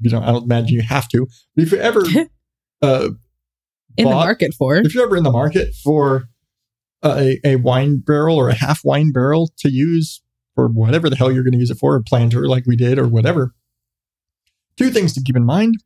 [0.00, 2.00] you know, I don't imagine you have to, but if you ever,
[2.82, 3.08] uh,
[3.96, 4.76] In the market for.
[4.76, 6.28] if you're ever in the market for
[7.04, 10.22] a, a wine barrel or a half wine barrel to use
[10.54, 12.98] for whatever the hell you're going to use it for, a planter like we did
[12.98, 13.54] or whatever,
[14.76, 15.76] two things to keep in mind.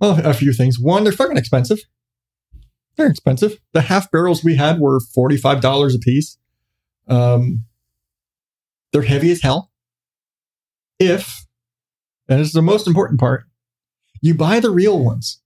[0.00, 0.78] Well, a few things.
[0.80, 1.78] One, they're fucking expensive.
[2.96, 3.58] They're expensive.
[3.72, 6.38] The half barrels we had were $45 a piece.
[7.06, 7.64] Um,
[8.92, 9.71] they're heavy as hell.
[10.98, 11.44] If,
[12.28, 13.44] and is the most important part,
[14.20, 15.40] you buy the real ones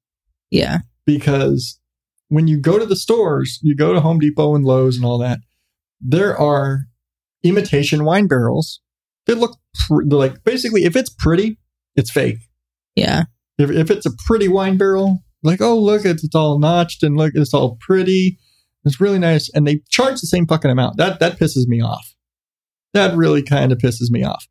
[0.51, 0.81] Yeah.
[1.07, 1.81] because
[2.29, 5.19] when you go to the stores, you go to Home Depot and Lowe's and all
[5.19, 5.39] that,
[6.01, 6.81] there are
[7.43, 8.81] imitation wine barrels.
[9.27, 11.59] They look pr- like basically if it's pretty,
[11.95, 12.39] it's fake.
[12.95, 13.25] Yeah.
[13.59, 17.17] If, if it's a pretty wine barrel, like oh look, it's, it's all notched and
[17.17, 18.39] look, it's all pretty.
[18.85, 19.49] It's really nice.
[19.53, 20.97] And they charge the same fucking amount.
[20.97, 22.15] That, that pisses me off.
[22.95, 24.47] That really kind of pisses me off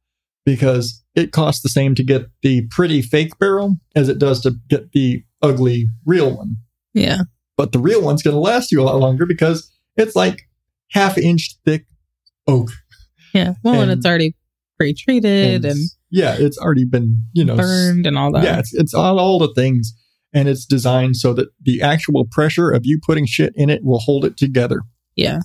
[0.46, 4.52] because it costs the same to get the pretty fake barrel as it does to
[4.70, 6.58] get the ugly real one.
[6.94, 7.22] Yeah.
[7.58, 10.42] But the real one's going to last you a lot longer because it's like
[10.92, 11.86] half inch thick
[12.48, 12.70] oak.
[13.34, 13.54] Yeah.
[13.64, 14.36] Well, and, And- it's already
[14.78, 15.78] pre-treated and,
[16.12, 18.44] yeah, it's already been, you know, burned and all that.
[18.44, 19.94] Yeah, it's, it's all, all the things.
[20.34, 24.00] And it's designed so that the actual pressure of you putting shit in it will
[24.00, 24.82] hold it together
[25.16, 25.40] Yeah.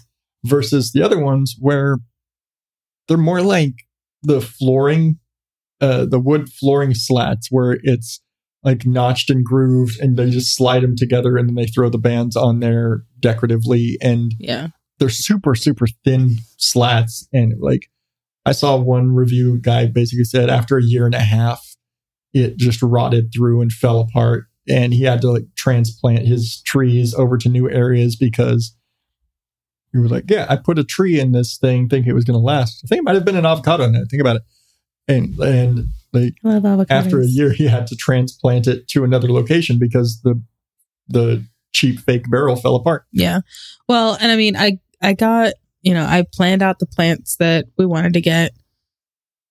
[0.44, 1.98] versus the other ones where
[3.06, 3.74] they're more like
[4.22, 5.18] the flooring,
[5.80, 8.20] uh, the wood flooring slats where it's
[8.62, 11.96] like notched and grooved and they just slide them together and then they throw the
[11.98, 14.68] bands on there decoratively and Yeah.
[14.98, 17.86] they're super super thin slats and like
[18.44, 21.74] i saw one review guy basically said after a year and a half
[22.34, 27.14] it just rotted through and fell apart and he had to like transplant his trees
[27.14, 28.76] over to new areas because
[29.92, 32.38] he were like yeah i put a tree in this thing thinking it was going
[32.38, 34.42] to last i think it might have been an avocado in it think about it
[35.08, 36.90] and and like I love avocados.
[36.90, 40.40] after a year he had to transplant it to another location because the
[41.08, 43.40] the cheap fake barrel fell apart Yeah.
[43.88, 47.66] Well, and I mean, I I got you know I planned out the plants that
[47.76, 48.52] we wanted to get,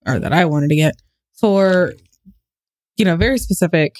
[0.05, 0.95] or that I wanted to get
[1.39, 1.93] for,
[2.97, 3.95] you know, very specific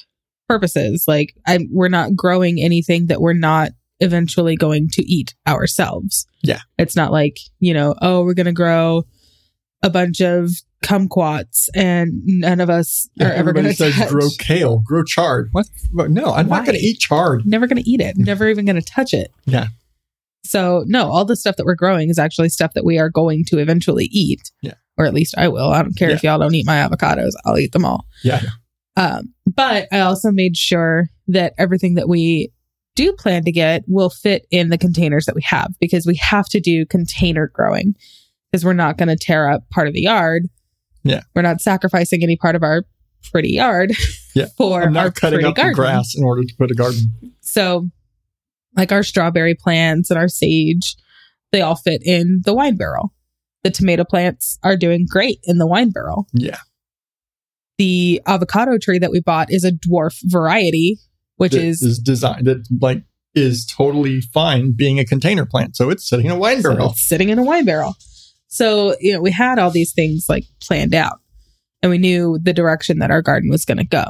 [0.47, 1.05] purposes.
[1.07, 6.25] Like I we're not growing anything that we're not eventually going to eat ourselves.
[6.43, 6.59] Yeah.
[6.77, 9.03] It's not like you know, oh, we're gonna grow
[9.83, 10.49] a bunch of
[10.83, 14.09] kumquats and none of us Yeah, are ever going to says touch.
[14.09, 15.49] grow kale, grow chard.
[15.51, 15.67] What?
[15.93, 17.45] No, I'm not going to eat chard.
[17.45, 19.31] never going to eat it, never even going to touch it.
[19.45, 19.67] Yeah.
[20.45, 23.43] So, no, all the stuff that we're growing is actually stuff that we are going
[23.49, 24.51] to eventually eat.
[24.61, 24.75] Yeah.
[24.97, 25.69] Or at least I will.
[25.71, 28.05] I don't care if y'all don't eat my avocados, I'll eat them all.
[28.23, 28.41] Yeah.
[28.95, 32.51] Um, but I also made sure that everything that we
[32.95, 36.47] do plan to get will fit in the containers that we have because we have
[36.49, 37.95] to do container growing
[38.51, 40.47] because we're not going to tear up part of the yard.
[41.03, 41.21] Yeah.
[41.35, 42.83] We're not sacrificing any part of our
[43.31, 43.93] pretty yard
[44.35, 44.47] Yeah.
[44.57, 45.71] for I'm our not cutting pretty up garden.
[45.73, 47.13] the grass in order to put a garden.
[47.41, 47.89] So,
[48.75, 50.95] like our strawberry plants and our sage,
[51.51, 53.13] they all fit in the wine barrel.
[53.63, 56.27] The tomato plants are doing great in the wine barrel.
[56.33, 56.57] Yeah.
[57.77, 60.97] The avocado tree that we bought is a dwarf variety,
[61.39, 65.75] which is, is designed that like is totally fine being a container plant.
[65.75, 66.91] So it's sitting in a wine so barrel.
[66.91, 67.95] it's sitting in a wine barrel.
[68.47, 71.19] So, you know, we had all these things like planned out
[71.81, 74.05] and we knew the direction that our garden was going to go.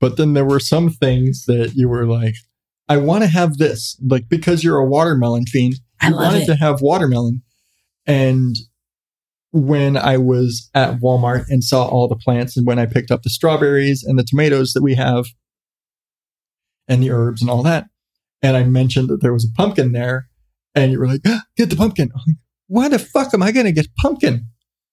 [0.00, 2.34] But then there were some things that you were like,
[2.88, 5.76] I want to have this, like because you're a watermelon fiend.
[6.00, 6.46] I wanted it.
[6.46, 7.42] to have watermelon,
[8.06, 8.54] and
[9.52, 13.22] when I was at Walmart and saw all the plants, and when I picked up
[13.22, 15.26] the strawberries and the tomatoes that we have,
[16.88, 17.86] and the herbs and all that,
[18.42, 20.28] and I mentioned that there was a pumpkin there,
[20.74, 23.52] and you were like, "Ah, "Get the pumpkin." I'm like, Why the fuck am I
[23.52, 24.46] going to get pumpkin?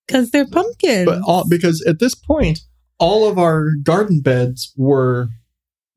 [0.07, 1.05] Because they're pumpkin.
[1.05, 2.59] But all because at this point,
[2.99, 5.29] all of our garden beds were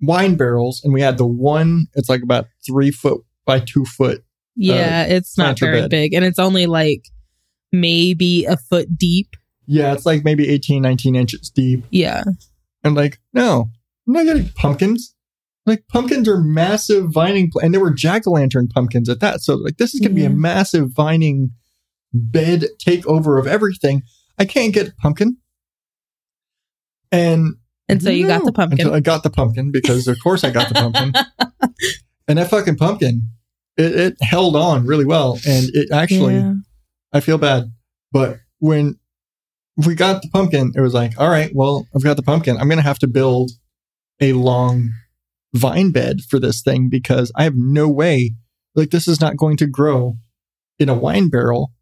[0.01, 1.87] wine barrels, and we had the one.
[1.95, 4.25] It's like about three foot by two foot.
[4.57, 5.91] yeah, it's not very bed.
[5.91, 6.15] big.
[6.15, 7.03] And it's only like
[7.73, 9.29] maybe a foot deep.
[9.67, 11.85] Yeah, it's like maybe 18, 19 inches deep.
[11.91, 12.23] Yeah.
[12.83, 13.71] And like, no,
[14.07, 15.14] I'm not getting pumpkins.
[15.67, 19.41] Like pumpkins are massive vining, pl- and there were jack o' lantern pumpkins at that.
[19.41, 20.41] So like, this is going to be a mm-hmm.
[20.41, 21.53] massive vining
[22.13, 24.03] bed takeover of everything.
[24.39, 25.39] I can't get pumpkin.
[27.11, 27.55] And
[27.89, 28.81] And so you got the pumpkin.
[28.81, 31.13] Until I got the pumpkin because of course I got the pumpkin.
[32.29, 33.29] and that fucking pumpkin,
[33.77, 35.39] it, it held on really well.
[35.47, 36.55] And it actually, Yeah.
[37.13, 37.73] I feel bad,
[38.13, 38.99] but when
[39.77, 42.57] we got the pumpkin, it was like, all right, well, I've got the pumpkin.
[42.57, 43.51] I'm going to have to build
[44.21, 44.91] a long
[45.55, 48.35] vine bed for this thing because I have no way,
[48.75, 50.17] like, this is not going to grow
[50.79, 51.73] in a wine barrel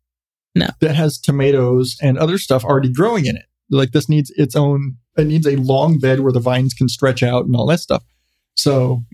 [0.55, 0.69] No.
[0.81, 3.47] that has tomatoes and other stuff already growing in it.
[3.71, 7.23] Like, this needs its own, it needs a long bed where the vines can stretch
[7.23, 8.05] out and all that stuff.
[8.55, 9.05] So,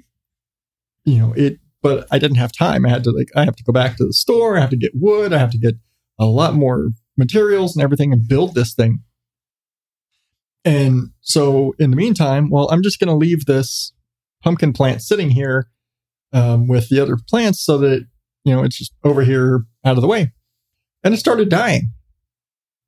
[1.05, 2.85] you know, it, but I didn't have time.
[2.85, 4.57] I had to, like, I have to go back to the store.
[4.57, 5.33] I have to get wood.
[5.33, 5.76] I have to get
[6.18, 9.05] a lot more materials and everything and build this thing.
[10.64, 13.93] And so in the meantime, well, I'm just going to leave this
[14.43, 15.68] pumpkin plant sitting here
[16.32, 18.07] um, with the other plants so that,
[18.45, 20.32] you know, it's just over here out of the way.
[21.05, 21.93] And it started dying.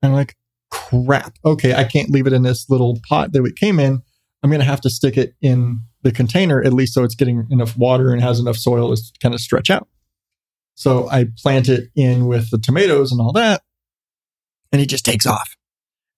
[0.01, 0.35] And I'm like,
[0.69, 1.35] crap.
[1.45, 4.01] Okay, I can't leave it in this little pot that it came in.
[4.43, 7.47] I'm going to have to stick it in the container, at least so it's getting
[7.51, 9.87] enough water and has enough soil to kind of stretch out.
[10.75, 13.61] So I plant it in with the tomatoes and all that,
[14.71, 15.55] and it just takes off.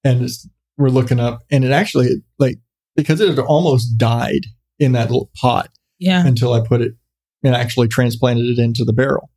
[0.06, 0.30] And
[0.78, 2.60] we're looking up, and it actually like
[2.96, 4.46] because it had almost died
[4.80, 5.70] in that little pot
[6.00, 6.26] Yeah.
[6.26, 6.94] until I put it
[7.44, 9.30] and actually transplanted it into the barrel.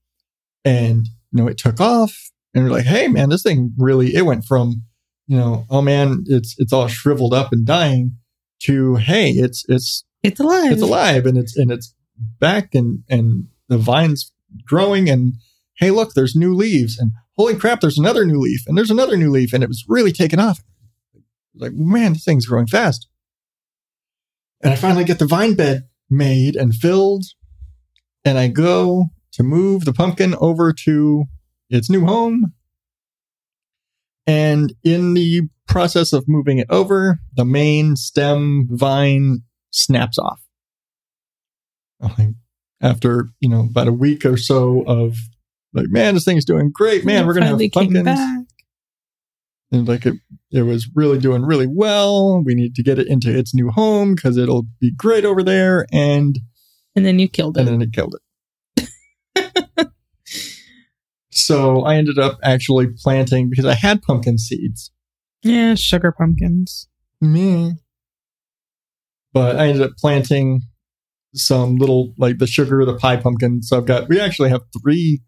[0.64, 4.22] and you know it took off and we're like hey man this thing really it
[4.24, 4.82] went from
[5.26, 8.16] you know oh man it's it's all shriveled up and dying
[8.62, 10.72] to hey it's it's It's alive.
[10.72, 11.94] it's alive and it's and it's
[12.40, 14.32] back and and the vines
[14.66, 15.34] growing and
[15.78, 19.16] hey look there's new leaves and holy crap there's another new leaf and there's another
[19.16, 20.62] new leaf and it was really taken off
[21.56, 23.08] like man this thing's growing fast
[24.66, 27.24] and i finally get the vine bed made and filled
[28.24, 29.06] and i go
[29.36, 31.26] to move the pumpkin over to
[31.68, 32.54] its new home.
[34.26, 40.40] And in the process of moving it over the main stem vine snaps off.
[42.00, 42.30] Like,
[42.80, 45.16] after you know about a week or so of
[45.72, 47.04] like man this thing's doing great.
[47.04, 48.46] Man we're gonna have Finally came pumpkins.
[49.72, 50.14] And like it,
[50.52, 52.42] it was really doing really well.
[52.44, 55.86] We need to get it into its new home because it'll be great over there
[55.92, 56.38] and
[56.94, 57.60] And then you killed it.
[57.60, 58.22] and then it killed it.
[61.30, 64.90] So i ended up actually planting because i had pumpkin seeds.
[65.42, 66.88] Yeah, sugar pumpkins.
[67.20, 67.74] me
[69.34, 70.62] but i ended up planting
[71.34, 75.20] some little like the sugar the pie pumpkin so i've got we actually have three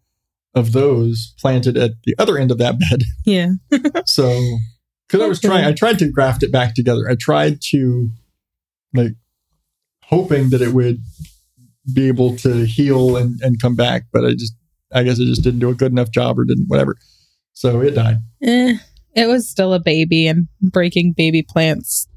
[0.55, 3.49] of those planted at the other end of that bed Yeah.
[4.05, 4.39] So,
[5.07, 7.09] because I was trying, I tried to graft it back together.
[7.09, 8.09] I tried to,
[8.93, 9.13] like,
[10.03, 10.97] hoping that it would
[11.93, 14.53] be able to heal and, and come back, but I just,
[14.93, 16.95] I guess I just didn't do a good enough job or didn't, whatever.
[17.53, 18.17] So it died.
[18.43, 18.75] Eh,
[19.15, 22.07] it was still a baby, and breaking baby plants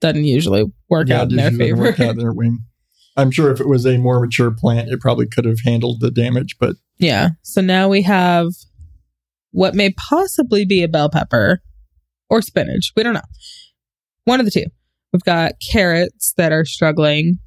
[0.00, 1.82] doesn't usually work Yeah, out in their favor.
[1.82, 2.58] work out in their wing.
[3.16, 6.10] I'm sure if it was a more mature plant, it probably could have handled the
[6.10, 7.30] damage, but Yeah.
[7.42, 8.48] So now we have
[9.52, 11.62] what may possibly be a bell pepper
[12.28, 12.92] or spinach.
[12.96, 13.20] We don't know.
[14.24, 14.66] One of the two.
[15.12, 17.38] We've got carrots that are struggling.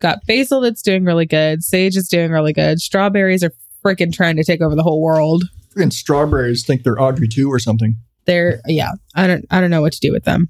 [0.00, 1.62] Got basil that's doing really good.
[1.62, 2.80] Sage is doing really good.
[2.80, 3.52] Strawberries are
[3.84, 5.44] freaking trying to take over the whole world.
[5.74, 7.96] freaking strawberries think they're Audrey 2 or something.
[8.26, 8.92] They're yeah.
[9.14, 10.48] I don't I don't know what to do with them.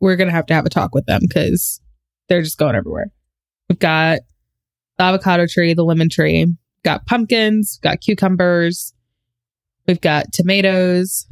[0.00, 1.80] We're gonna have to have a talk with them because
[2.28, 3.12] they're just going everywhere.
[3.68, 4.20] We've got
[4.96, 6.46] the avocado tree, the lemon tree,
[6.84, 8.94] got pumpkins, got cucumbers,
[9.86, 11.26] we've got tomatoes,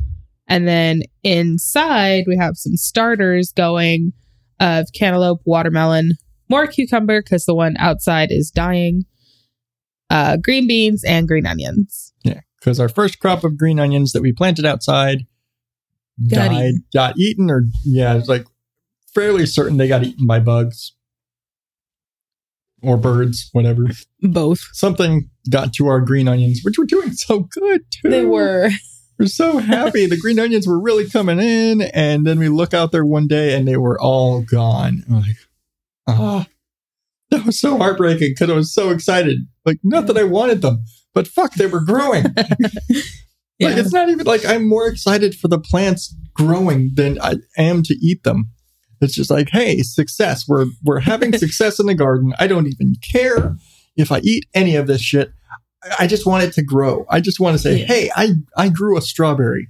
[0.46, 4.12] and then inside we have some starters going
[4.60, 6.12] of cantaloupe, watermelon,
[6.48, 9.04] more cucumber because the one outside is dying,
[10.10, 12.12] uh, green beans, and green onions.
[12.22, 15.26] Yeah, because our first crop of green onions that we planted outside
[16.30, 16.84] Got died, eaten.
[16.94, 18.46] got eaten, or yeah, it's like
[19.14, 20.92] fairly certain they got eaten by bugs
[22.86, 23.86] or birds, whatever.
[24.20, 24.60] Both.
[24.72, 28.10] Something got to our green onions, which were doing so good too.
[28.10, 28.70] They were.
[29.18, 30.06] We're so happy.
[30.06, 33.56] the green onions were really coming in, and then we look out there one day
[33.56, 35.04] and they were all gone.
[35.08, 35.36] I'm like,
[36.06, 36.44] oh,
[37.30, 39.38] that was so heartbreaking because I was so excited.
[39.64, 40.84] Like, not that I wanted them,
[41.14, 42.26] but fuck, they were growing.
[42.88, 43.00] Yeah.
[43.68, 47.82] Like it's not even like I'm more excited for the plants growing than I am
[47.84, 48.50] to eat them.
[49.00, 50.44] It's just like, hey, success.
[50.48, 52.34] We're we're having success in the garden.
[52.38, 53.56] I don't even care
[53.96, 55.32] if I eat any of this shit.
[55.98, 57.06] I- just want it to grow.
[57.08, 57.86] I just want to say, Yeah.
[57.86, 59.68] hey, I I grew a strawberry.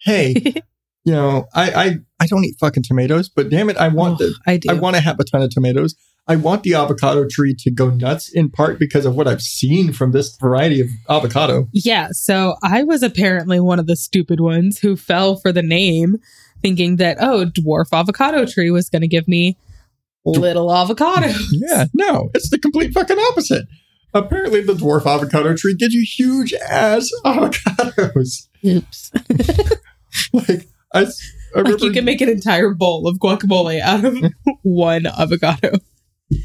[0.00, 0.34] Hey,
[1.04, 4.26] you know, I I I don't eat fucking tomatoes, but damn it, I want oh,
[4.26, 4.60] the I.
[4.70, 5.94] I want to have a ton of tomatoes.
[6.28, 9.92] I want the avocado tree to go nuts in part because of what I've seen
[9.92, 11.66] from this variety of avocado.
[11.72, 16.18] Yeah, so I was apparently one of the stupid ones who fell for the name,
[16.62, 19.56] thinking that, oh, dwarf avocado tree was going to give me
[20.24, 21.28] little avocado.
[21.52, 23.66] Yeah, no, it's the complete fucking opposite.
[24.12, 28.48] Apparently, the dwarf avocado tree gives you huge ass avocados.
[28.64, 29.12] Oops.
[30.32, 31.22] Like I, s-
[31.54, 34.18] I Like remember, you can make an entire bowl of guacamole out of
[34.62, 35.74] one avocado.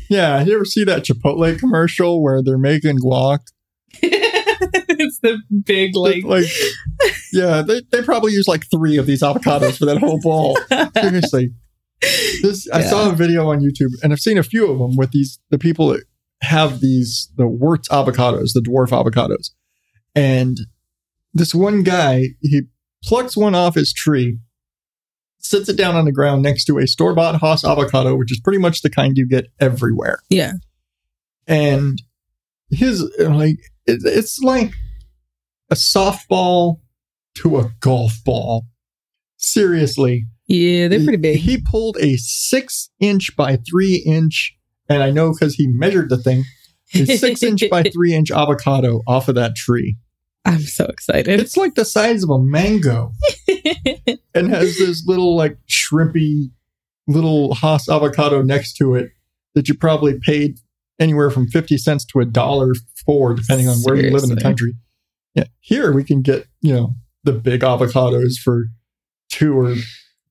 [0.08, 0.44] yeah.
[0.44, 3.40] You ever see that Chipotle commercial where they're making guac?
[5.26, 6.46] It's the big, like, like,
[7.34, 10.58] yeah, they, they probably use like three of these avocados for that whole bowl.
[11.02, 11.54] Seriously,
[12.42, 15.12] this I saw a video on YouTube, and I've seen a few of them with
[15.12, 16.04] these the people that
[16.42, 19.52] have these the Wurtz avocados, the dwarf avocados,
[20.14, 20.58] and
[21.34, 22.64] this one guy he
[23.04, 24.40] plucks one off his tree,
[25.38, 28.40] sits it down on the ground next to a store bought Hass avocado, which is
[28.40, 30.54] pretty much the kind you get everywhere, yeah.
[31.48, 32.02] and
[32.70, 33.58] his like
[33.88, 34.74] it's like
[35.76, 36.80] a softball
[37.40, 38.66] to a golf ball.
[39.38, 41.40] Seriously, Yeah, they're pretty big.
[41.40, 44.58] he pulled a six inch by three inch,
[44.88, 46.46] and I know because he measured the thing,
[46.94, 49.98] a six inch by three inch avocado off of that tree.
[50.46, 51.40] I'm so excited.
[51.40, 53.12] It's like the size of a mango
[54.36, 56.52] and has this little, like, shrimpy
[57.08, 59.10] little Hass avocado next to it
[59.56, 60.60] that you probably paid
[61.00, 62.74] anywhere from 50 cents to a dollar
[63.06, 64.76] for, depending on where you live in the country.
[65.36, 65.46] Yeah.
[65.60, 68.66] Here we can get, you know, the big avocados for
[69.30, 69.76] two or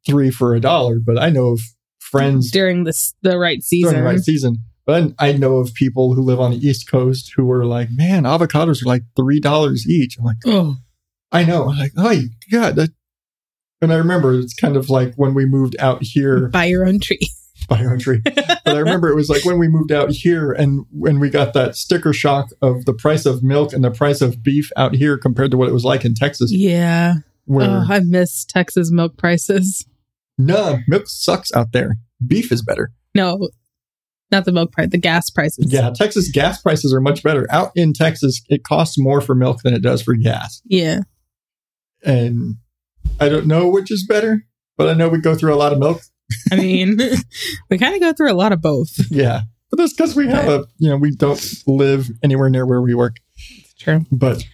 [0.07, 0.99] three for a dollar.
[1.05, 1.61] But I know of
[1.99, 3.91] friends during this the right season.
[3.93, 4.59] during the right season.
[4.87, 8.25] But I know of people who live on the East Coast who were like, man,
[8.25, 10.19] avocados are like three dollars each.
[10.19, 10.77] I'm like, Oh,
[11.33, 11.69] I know.
[11.71, 12.77] I'm like, oh my god.
[12.77, 12.91] That...
[13.81, 17.01] And I remember it's kind of like when we moved out here buy your own
[17.01, 17.29] tree.
[17.69, 21.19] by our but I remember it was like when we moved out here and when
[21.21, 24.71] we got that sticker shock of the price of milk and the price of beef
[24.77, 27.17] out here compared to what it was like in Texas, Yeah.
[27.45, 29.87] where Oh, I miss Texas milk prices.
[30.39, 31.97] no milk sucks out there.
[32.27, 32.91] Beef is better.
[33.15, 33.49] No,
[34.31, 35.67] not the milk price, the gas prices.
[35.73, 37.47] Yeah, Texas gas prices are much better.
[37.51, 40.61] Out in Texas, it costs more for milk than it does for gas.
[40.65, 41.01] Yeah.
[42.03, 42.57] And
[43.21, 44.45] I don't know which is better,
[44.77, 46.03] but I know we go through a lot of milk.
[46.51, 46.99] I mean,
[47.71, 48.91] we kind of go through a lot of both.
[49.11, 49.43] Yeah.
[49.71, 52.95] But that's because we have a, you know, we don't live anywhere near where we
[52.95, 53.17] work.
[53.79, 54.07] True.
[54.13, 54.45] But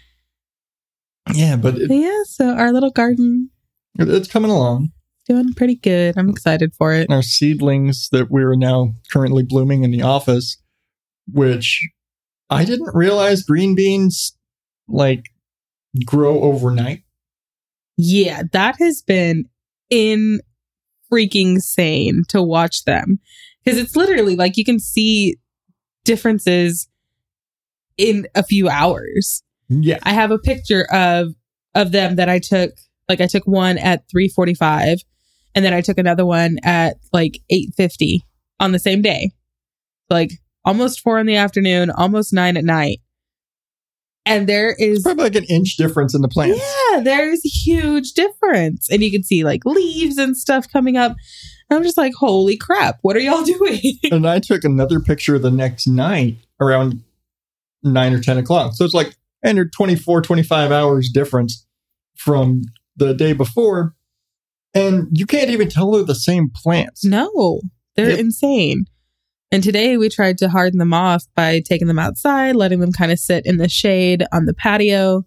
[1.32, 2.22] yeah, but it, Yeah.
[2.24, 3.50] So our little garden
[3.98, 4.92] it's coming along.
[5.26, 6.16] doing pretty good.
[6.16, 7.10] I'm excited for it.
[7.10, 10.56] Our seedlings that we're now currently blooming in the office,
[11.30, 11.86] which
[12.48, 14.36] I didn't realize green beans
[14.88, 15.26] like
[16.04, 17.02] grow overnight.
[17.96, 19.44] Yeah, that has been
[19.90, 20.40] in
[21.12, 23.18] freaking sane to watch them
[23.64, 25.36] because it's literally like you can see
[26.04, 26.88] differences
[27.96, 29.42] in a few hours.
[29.68, 29.98] Yeah.
[30.02, 31.34] I have a picture of
[31.74, 32.72] of them that I took
[33.08, 35.00] like I took one at 3:45
[35.54, 38.20] and then I took another one at like 8:50
[38.58, 39.32] on the same day.
[40.08, 40.32] Like
[40.64, 43.00] almost 4 in the afternoon, almost 9 at night.
[44.30, 46.58] And there is probably like an inch difference in the plants.
[46.92, 48.88] yeah, there's a huge difference.
[48.90, 51.16] And you can see like leaves and stuff coming up.
[51.68, 53.80] And I'm just like, holy crap, what are y'all doing?
[54.10, 57.02] And I took another picture the next night around
[57.82, 58.72] nine or 10 o'clock.
[58.74, 59.14] So it's like
[59.44, 61.66] under 24, 25 hours difference
[62.16, 62.62] from
[62.96, 63.94] the day before.
[64.74, 67.04] And you can't even tell they're the same plants.
[67.04, 67.60] no,
[67.96, 68.18] they're Yep.
[68.20, 68.84] insane.
[69.52, 73.10] And today we tried to harden them off by taking them outside, letting them kind
[73.10, 75.24] of sit in the shade on the patio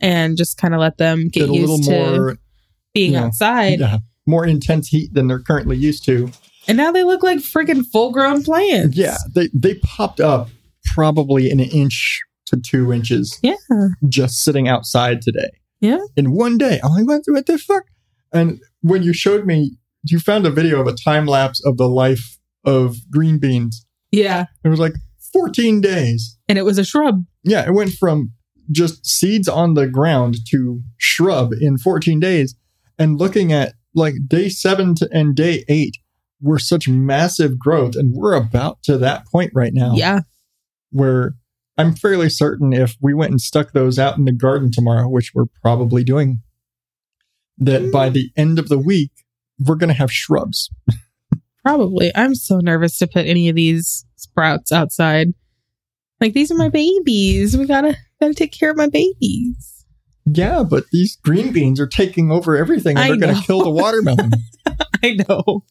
[0.00, 2.38] and just kind of let them get, Get a little used to more,
[2.94, 3.80] being you know, outside.
[3.80, 6.30] yeah, more intense heat than they're currently used to.
[6.68, 8.96] And now they look like freaking full grown plants.
[8.96, 10.48] Yeah, they, they popped up
[10.94, 13.54] probably an inch to two inches Yeah.
[14.08, 15.50] just sitting outside today.
[15.80, 15.98] Yeah.
[16.16, 16.80] In one day.
[16.82, 17.84] I'm like, what, what the fuck?
[18.32, 21.88] And when you showed me, you found a video of a time lapse of the
[21.88, 23.86] life of green beans.
[24.10, 24.46] Yeah.
[24.64, 24.94] It was like
[25.32, 26.36] 14 days.
[26.48, 27.24] And it was a shrub.
[27.44, 28.32] Yeah, it went from
[28.70, 32.54] just seeds on the ground to shrub in 14 days.
[32.98, 35.96] And looking at like day seven to, and day eight
[36.40, 37.94] were such massive growth.
[37.96, 40.20] And we're about to that point right now Yeah.
[40.90, 41.34] where
[41.78, 45.32] I'm fairly certain if we went and stuck those out in the garden tomorrow, which
[45.34, 46.40] we're probably doing,
[47.58, 49.10] that by the end of the week,
[49.58, 50.70] we're going to have shrubs.
[51.64, 52.10] Probably.
[52.14, 55.34] I'm so nervous to put any of these sprouts outside.
[56.20, 57.56] Like these are my babies.
[57.56, 59.84] We gotta gotta take care of my babies.
[60.26, 63.70] Yeah, but these green beans are taking over everything and I they're gonna kill the
[63.70, 64.32] watermelon.
[65.02, 65.64] I know.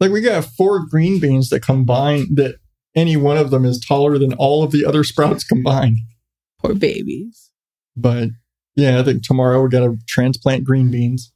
[0.00, 2.56] like we got four green beans that combine that
[2.94, 5.98] any one of them is taller than all of the other sprouts combined.
[6.58, 7.50] Poor babies.
[7.96, 8.30] But
[8.74, 11.32] yeah, I think tomorrow we're to transplant green beans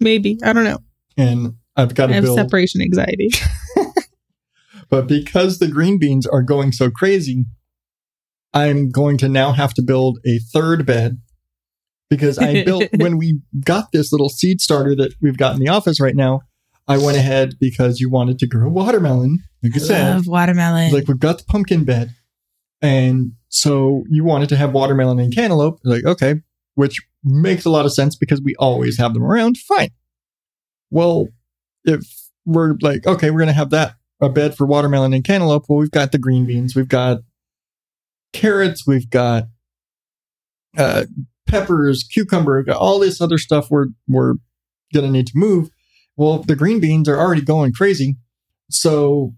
[0.00, 0.38] Maybe.
[0.42, 0.78] I don't know.
[1.16, 3.30] and I've got I have build separation anxiety.
[4.94, 7.46] But because the green beans are going so crazy,
[8.52, 11.20] I'm going to now have to build a third bed
[12.08, 15.68] because I built when we got this little seed starter that we've got in the
[15.68, 16.42] office right now.
[16.86, 19.42] I went ahead because you wanted to grow watermelon.
[19.62, 20.92] Like I said, Love watermelon.
[20.92, 22.14] like we've got the pumpkin bed.
[22.82, 25.80] And so you wanted to have watermelon and cantaloupe.
[25.82, 26.36] Like, okay,
[26.74, 29.56] which makes a lot of sense because we always have them around.
[29.56, 29.90] Fine.
[30.90, 31.28] Well,
[31.84, 32.06] if
[32.44, 35.66] we're like, okay, we're going to have that a bed for watermelon and cantaloupe.
[35.68, 37.18] Well, we've got the green beans, we've got
[38.32, 39.44] carrots, we've got
[40.76, 41.04] uh,
[41.46, 44.34] peppers, cucumber, we've got all this other stuff we're we're
[44.92, 45.70] gonna need to move.
[46.16, 48.16] Well, the green beans are already going crazy,
[48.70, 49.34] so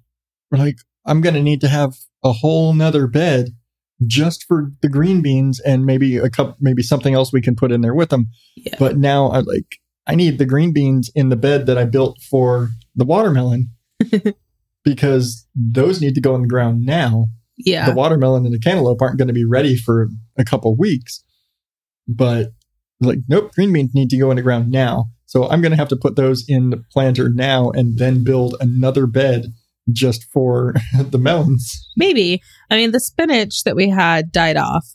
[0.51, 3.51] we're like, I'm gonna need to have a whole nother bed
[4.07, 7.73] just for the green beans and maybe a cup, maybe something else we can put
[7.73, 8.29] in there with them.
[8.57, 8.75] Yeah.
[8.79, 12.19] But now I like I need the green beans in the bed that I built
[12.31, 13.71] for the watermelon
[14.85, 17.27] because those need to go in the ground now.
[17.59, 17.87] yeah.
[17.87, 21.23] The watermelon and the cantaloupe aren't going to be ready for a couple weeks.
[22.07, 22.53] But
[23.01, 25.07] like, nope, green beans need to go in the ground now.
[25.27, 28.57] So I'm going to have to put those in the planter now and then build
[28.61, 29.47] another bed
[29.93, 31.89] just for the melons.
[31.97, 32.41] Maybe.
[32.71, 34.87] I mean, the spinach that we had died off.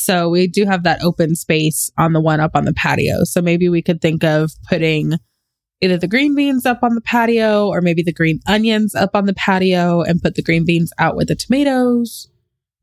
[0.00, 3.24] So we do have that open space on the one up on the patio.
[3.24, 5.18] So maybe we could think of putting
[5.82, 9.26] either the green beans up on the patio or maybe the green onions up on
[9.26, 12.30] the patio and put the green beans out with the tomatoes.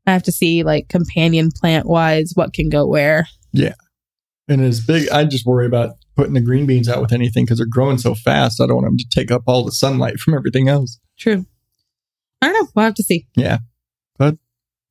[0.06, 3.26] I have to see like companion plant wise what can go where.
[3.52, 3.74] Yeah.
[4.46, 5.08] And as big.
[5.10, 8.14] I just worry about putting the green beans out with anything because they're growing so
[8.14, 8.60] fast.
[8.60, 11.00] I don't want them to take up all the sunlight from everything else.
[11.18, 11.46] True.
[12.40, 12.68] I don't know.
[12.76, 13.26] We'll have to see.
[13.34, 13.58] Yeah.
[14.18, 14.36] But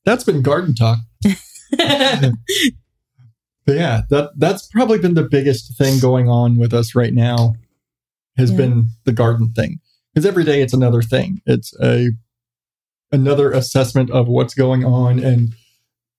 [0.04, 1.00] that's been garden talk.
[3.66, 7.56] But yeah, that that's probably been the biggest thing going on with us right now
[8.38, 8.58] has Yeah.
[8.58, 9.80] been the garden thing.
[10.14, 11.42] Because every day it's another thing.
[11.46, 12.12] It's a
[13.12, 15.54] another assessment of what's going on and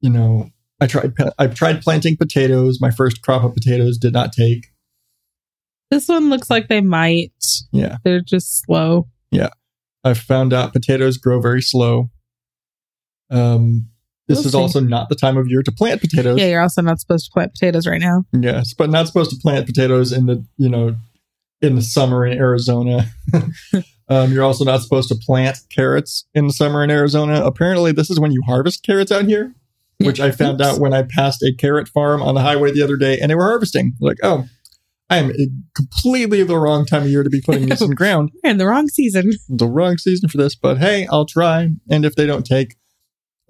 [0.00, 0.50] you know,
[0.80, 2.80] I tried I've tried planting potatoes.
[2.82, 4.66] My first crop of potatoes did not take.
[5.90, 7.32] this one looks like they might.
[7.72, 7.96] Yeah.
[8.04, 9.08] They're just slow.
[9.30, 9.48] Yeah.
[10.04, 12.10] I found out potatoes grow very slow.
[13.30, 13.88] Um
[14.28, 14.58] this We'll is see.
[14.58, 16.38] also not the time of year to plant potatoes.
[16.38, 18.24] Yeah, you're also not supposed to plant potatoes right now.
[18.32, 20.96] Yes, but not supposed to plant potatoes in the you know
[21.62, 23.06] in the summer in Arizona.
[24.08, 27.42] um, you're also not supposed to plant carrots in the summer in Arizona.
[27.44, 29.54] Apparently, this is when you harvest carrots out here,
[29.98, 30.74] which I found Oops.
[30.74, 33.34] out when I passed a carrot farm on the highway the other day, and they
[33.34, 33.94] were harvesting.
[33.98, 34.44] Like, oh,
[35.10, 35.32] I am
[35.74, 38.30] completely the wrong time of year to be putting this in ground.
[38.44, 39.32] We're in the wrong season.
[39.48, 41.70] The wrong season for this, but hey, I'll try.
[41.88, 42.76] And if they don't take,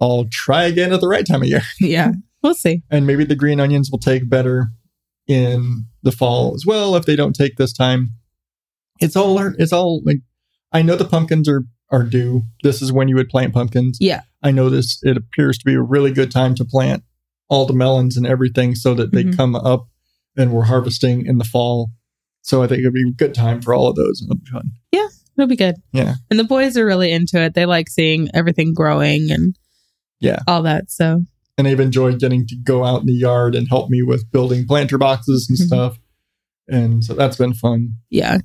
[0.01, 1.61] I'll try again at the right time of year.
[1.79, 2.83] yeah, we'll see.
[2.89, 4.69] and maybe the green onions will take better
[5.27, 8.09] in the fall as well if they don't take this time
[8.99, 10.17] it's all it's all like
[10.73, 14.21] i know the pumpkins are are due this is when you would plant pumpkins Yeah.
[14.41, 17.03] i know this it appears to be a really good time to plant
[17.47, 19.37] all the melons and everything so that they Mhm.
[19.37, 19.87] come up
[20.35, 21.91] and we're harvesting in the fall
[22.41, 24.49] so i think it'd be a good time for all of those and it'll be
[24.51, 25.75] fun Yeah, It'll be good.
[25.93, 26.15] Yeah.
[26.31, 27.53] And the boys are really into it.
[27.53, 29.55] They like seeing everything growing and
[30.19, 30.39] Yeah.
[30.47, 30.91] all that.
[30.91, 31.25] So
[31.57, 34.65] and they've enjoyed getting to go out in the yard and help me with building
[34.67, 35.67] planter boxes and Mhm.
[35.67, 35.99] stuff
[36.67, 38.37] and so that's been fun yeah,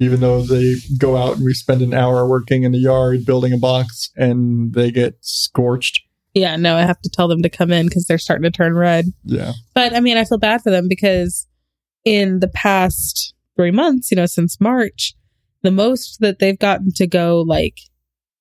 [0.00, 3.52] even though they go out and we spend an hour working in the yard building
[3.52, 6.00] a box and they get scorched.
[6.34, 6.56] yeah.
[6.56, 9.06] No, I have to tell them to come in because they're starting to turn red.
[9.24, 9.52] Yeah.
[9.74, 11.46] But I mean, I feel bad for them because
[12.04, 15.14] in the past three months, you know, since March,
[15.62, 17.78] the most that they've gotten to go like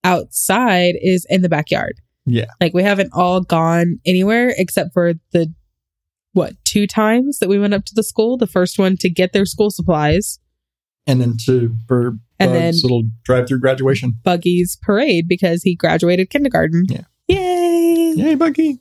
[0.04, 1.94] outside is in the backyard.
[2.26, 2.46] Yeah.
[2.62, 5.54] Like we haven't all gone anywhere except for the
[6.34, 8.38] what two times that we went up to the school.
[8.38, 10.40] The first one to get their school supplies,
[11.06, 14.14] And then to for And Bug's then- little drive through graduation.
[14.24, 16.86] Buggy's parade because he graduated kindergarten.
[16.90, 17.02] Yeah.
[17.28, 18.14] Yay!
[18.16, 18.80] Yay, Buggy.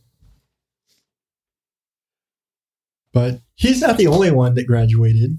[3.12, 5.38] But he's not the only one that graduated.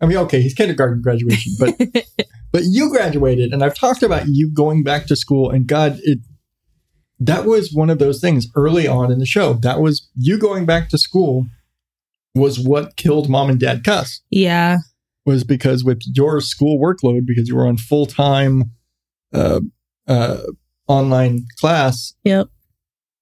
[0.00, 1.78] I mean, okay, he's kindergarten graduation, but
[2.52, 6.20] but you graduated, and I've talked about you going back to school, and God, it
[7.18, 9.54] that was one of those things early on in the show.
[9.54, 11.46] That was you going back to school
[12.34, 14.20] was what killed mom and dad cuss.
[14.30, 14.78] yeah.
[15.24, 18.72] was because with your school workload, because you were on full time
[19.32, 19.60] uh,
[20.08, 20.38] uh,
[20.88, 22.48] online class Yep.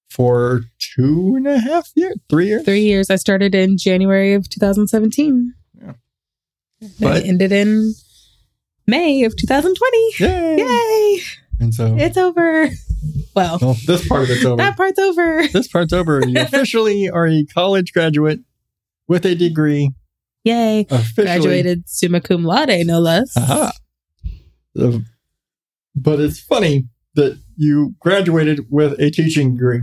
[0.08, 0.62] for
[0.96, 3.10] two and a half years, three years, Three years.
[3.10, 5.52] I started in January of 2017.
[5.78, 5.92] Yeah.
[6.80, 7.92] But But- ended in
[8.90, 10.12] May of 2020.
[10.18, 10.56] Yay!
[10.58, 11.20] Yay!
[11.60, 12.68] And so, It's over.
[13.34, 14.56] Well, well, this part of it's over.
[14.56, 15.46] that part's over.
[15.48, 16.20] this part's over.
[16.26, 18.40] You officially are a college graduate
[19.06, 19.90] with a degree.
[20.44, 20.86] Yay.
[20.90, 23.36] Officially, Graduated summa cum laude, no less.
[23.36, 23.72] Aha.
[24.78, 24.98] Uh,
[25.94, 29.82] but it's funny that you graduated with a teaching degree.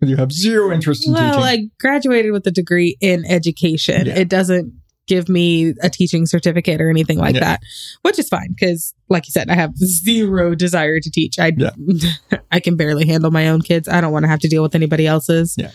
[0.00, 1.40] You have zero interest in Well, teaching.
[1.40, 4.06] Well, I graduated with a degree in education.
[4.06, 4.18] Yeah.
[4.18, 4.72] It doesn't
[5.06, 7.40] give me a teaching certificate or anything like Yeah.
[7.40, 7.60] that,
[8.02, 11.38] which is fine because, like you said, I have zero desire to teach.
[11.38, 11.70] I Yeah.
[12.52, 13.88] I can barely handle my own kids.
[13.88, 15.54] I don't want to have to deal with anybody else's.
[15.58, 15.70] Yeah.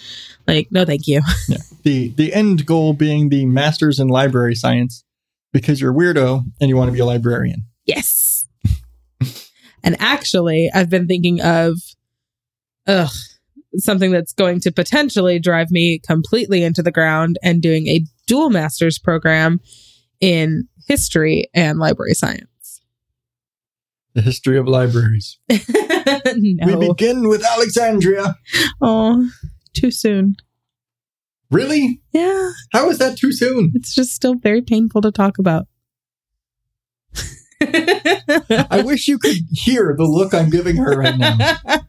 [0.48, 1.22] Like, no, thank you.
[1.48, 1.58] yeah.
[1.84, 5.04] the the end goal being the masters in library science
[5.54, 7.64] because you're a weirdo and you want to be a librarian.
[7.86, 8.48] Yes.
[9.84, 11.78] and actually, I've been thinking of,
[12.88, 13.10] ugh,
[13.76, 18.49] something that's going to potentially drive me completely into the ground and doing a dual
[18.49, 19.59] master's program
[20.19, 22.82] in history and library science.
[24.13, 25.38] The history of libraries.
[25.49, 26.78] no.
[26.78, 28.36] We begin with Alexandria.
[28.82, 29.30] oh,
[29.74, 30.36] too soon.
[31.49, 32.01] Really?
[32.13, 33.72] Yeah, How is that too soon?
[33.76, 35.67] it's just still very painful to talk about.
[37.61, 41.38] I wish you could hear the look I'm giving her right now.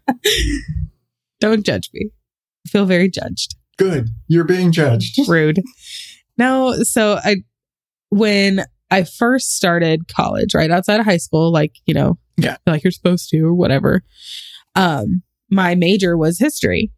[1.40, 2.10] Don't judge me.
[2.66, 3.54] I feel very judged.
[3.78, 4.10] Good.
[4.28, 5.18] You're being judged.
[5.28, 5.62] rude.
[6.38, 7.36] No, so I
[8.10, 12.56] when I first started college, right outside of high school, like, you know, Yeah.
[12.66, 14.02] like you're supposed to or whatever.
[14.74, 16.90] Um, my major was history.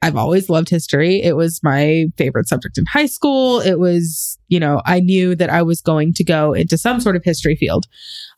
[0.00, 1.20] I've always loved history.
[1.20, 3.58] It was my favorite subject in high school.
[3.60, 7.16] It was, you know, I knew that I was going to go into some sort
[7.16, 7.86] of history field.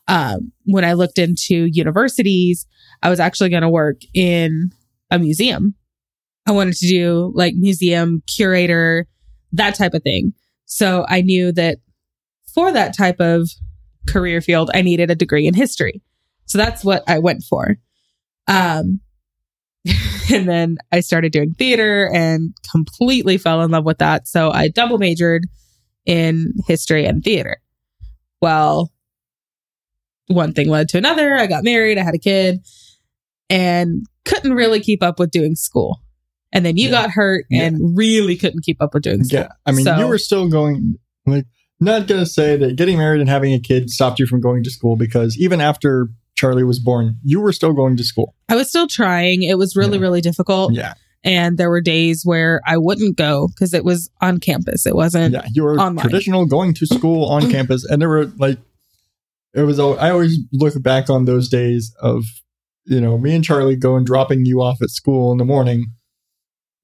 [0.07, 2.65] Um, when I looked into universities,
[3.03, 4.71] I was actually going to work in
[5.11, 5.75] a museum.
[6.47, 9.05] I wanted to do like museum curator,
[9.53, 10.33] that type of thing.
[10.65, 11.79] So I knew that
[12.53, 13.49] for that type of
[14.07, 16.01] career field, I needed a degree in history.
[16.45, 17.77] So that's what I went for.
[18.47, 18.99] Um,
[20.33, 24.27] and then I started doing theater and completely fell in love with that.
[24.27, 25.45] So I double majored
[26.05, 27.61] in history and theater.
[28.41, 28.91] Well,
[30.27, 31.35] one thing led to another.
[31.35, 32.65] I got married, I had a kid,
[33.49, 35.99] and couldn't really keep up with doing school.
[36.53, 36.91] And then you Yeah.
[36.91, 37.63] got hurt Yeah.
[37.63, 39.39] and really couldn't keep up with doing school.
[39.41, 39.47] Yeah.
[39.65, 40.95] I mean, So- you were still going,
[41.25, 41.45] like,
[41.79, 44.63] not going to say that getting married and having a kid stopped you from going
[44.63, 48.35] to school because even after Charlie was born, you were still going to school.
[48.49, 49.43] I was still trying.
[49.43, 50.01] It was really, Yeah.
[50.03, 50.73] really difficult.
[50.73, 50.93] Yeah.
[51.23, 54.85] And there were days where I wouldn't go because it was on campus.
[54.85, 55.33] It wasn't.
[55.35, 55.45] Yeah.
[55.53, 55.97] You were online.
[56.03, 57.85] traditional going to school on campus.
[57.85, 58.57] And there were like,
[59.53, 62.23] it was, I always look back on those days of,
[62.85, 65.87] you know, me and Charlie going dropping you off at school in the morning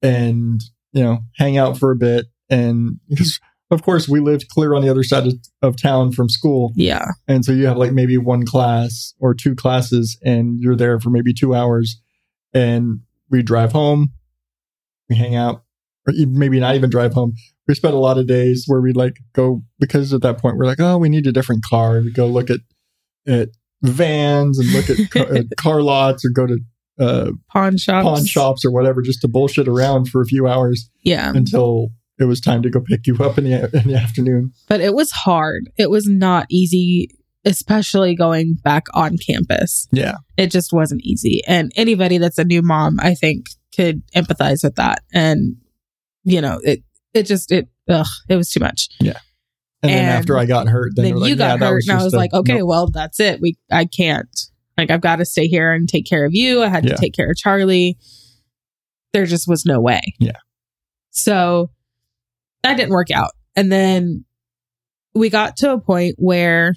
[0.02, 0.60] and,
[0.92, 2.26] you know, hang out for a bit.
[2.50, 3.38] And because,
[3.70, 6.72] of course, we lived clear on the other side of, of town from school.
[6.74, 7.06] Yeah.
[7.26, 11.10] And so you have like maybe one class or two classes and you're there for
[11.10, 12.00] maybe two hours
[12.54, 14.12] and we drive home,
[15.08, 15.62] we hang out,
[16.06, 17.34] or maybe not even drive home.
[17.66, 20.64] We spent a lot of days where we'd like go because at that point we're
[20.64, 22.00] like, oh, we need a different car.
[22.00, 22.60] We go look at,
[23.26, 23.50] at
[23.82, 26.58] vans and look at car, at car lots or go to
[26.98, 28.04] uh, Pawn shops.
[28.04, 31.30] pawn shops or whatever just to bullshit around for a few hours Yeah.
[31.34, 31.88] until
[32.18, 34.52] it was time to go pick you up in the, in the afternoon.
[34.68, 35.70] But it was hard.
[35.78, 37.10] It was not easy,
[37.44, 39.86] especially going back on campus.
[39.92, 40.16] Yeah.
[40.36, 41.42] It just wasn't easy.
[41.46, 45.02] And anybody that's a new mom, I think, could empathize with that.
[45.14, 45.56] And,
[46.24, 46.82] you know, it,
[47.14, 48.88] it just, it, ugh, it was too much.
[49.00, 49.18] Yeah.
[49.80, 52.02] And, then after I got hurt, then, then like, you got yeah, hurt and I
[52.02, 52.68] was a- like, okay, nope.
[52.68, 53.40] well, that's it.
[53.40, 54.28] We, I can't.
[54.78, 56.62] Like, I've got to stay here and take care of you.
[56.62, 56.94] I had Yeah.
[56.94, 57.98] to take care of Charlie.
[59.12, 60.00] There just was no way.
[60.20, 60.38] Yeah.
[61.10, 61.70] So
[62.62, 63.32] that didn't work out.
[63.56, 64.24] And then
[65.14, 66.74] we got to a point where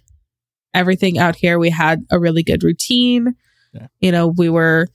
[0.73, 3.35] everything out here, we had a really good routine.
[3.73, 3.87] Yeah.
[3.99, 4.87] You know, we were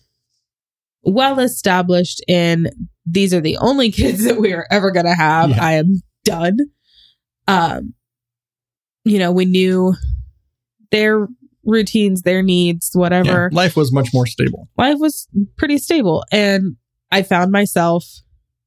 [1.03, 2.67] well established in
[3.05, 5.51] these are the only kids that we are ever going to have.
[5.51, 5.65] Yeah.
[5.65, 6.57] I am done.
[7.47, 7.95] Um,
[9.05, 9.95] you know, we knew
[10.91, 11.29] their
[11.67, 13.51] routines, their needs, Yeah, whatever.
[13.53, 14.69] life was much more stable.
[14.79, 16.25] Life was pretty stable.
[16.33, 16.77] And
[17.11, 18.05] I found myself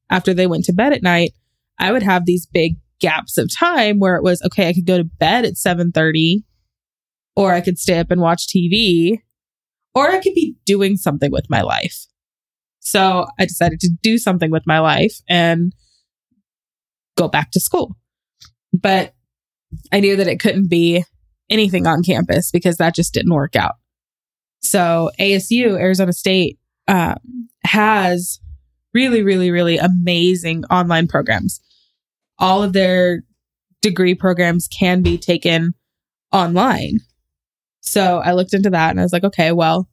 [0.10, 1.34] after they went to bed at night,
[1.80, 4.98] I would have these big gaps of time where it was, okay, I could go
[4.98, 6.44] to bed at 7:30
[7.36, 9.20] or I could stay up and watch TV
[9.96, 12.06] or I could be doing something with my life.
[12.80, 15.74] So I decided to do something with my life and
[17.16, 17.96] go back to school.
[18.74, 19.14] But
[19.92, 21.06] I knew that it couldn't be
[21.50, 23.76] anything on campus because that just didn't work out.
[24.62, 27.18] So ASU, Arizona State, um,
[27.64, 28.40] has
[28.94, 31.62] really, really, really amazing online programs.
[32.38, 33.24] All of their
[33.82, 35.74] degree programs can be taken
[36.32, 37.00] online.
[37.82, 39.90] So I looked into that and I was like, okay, well,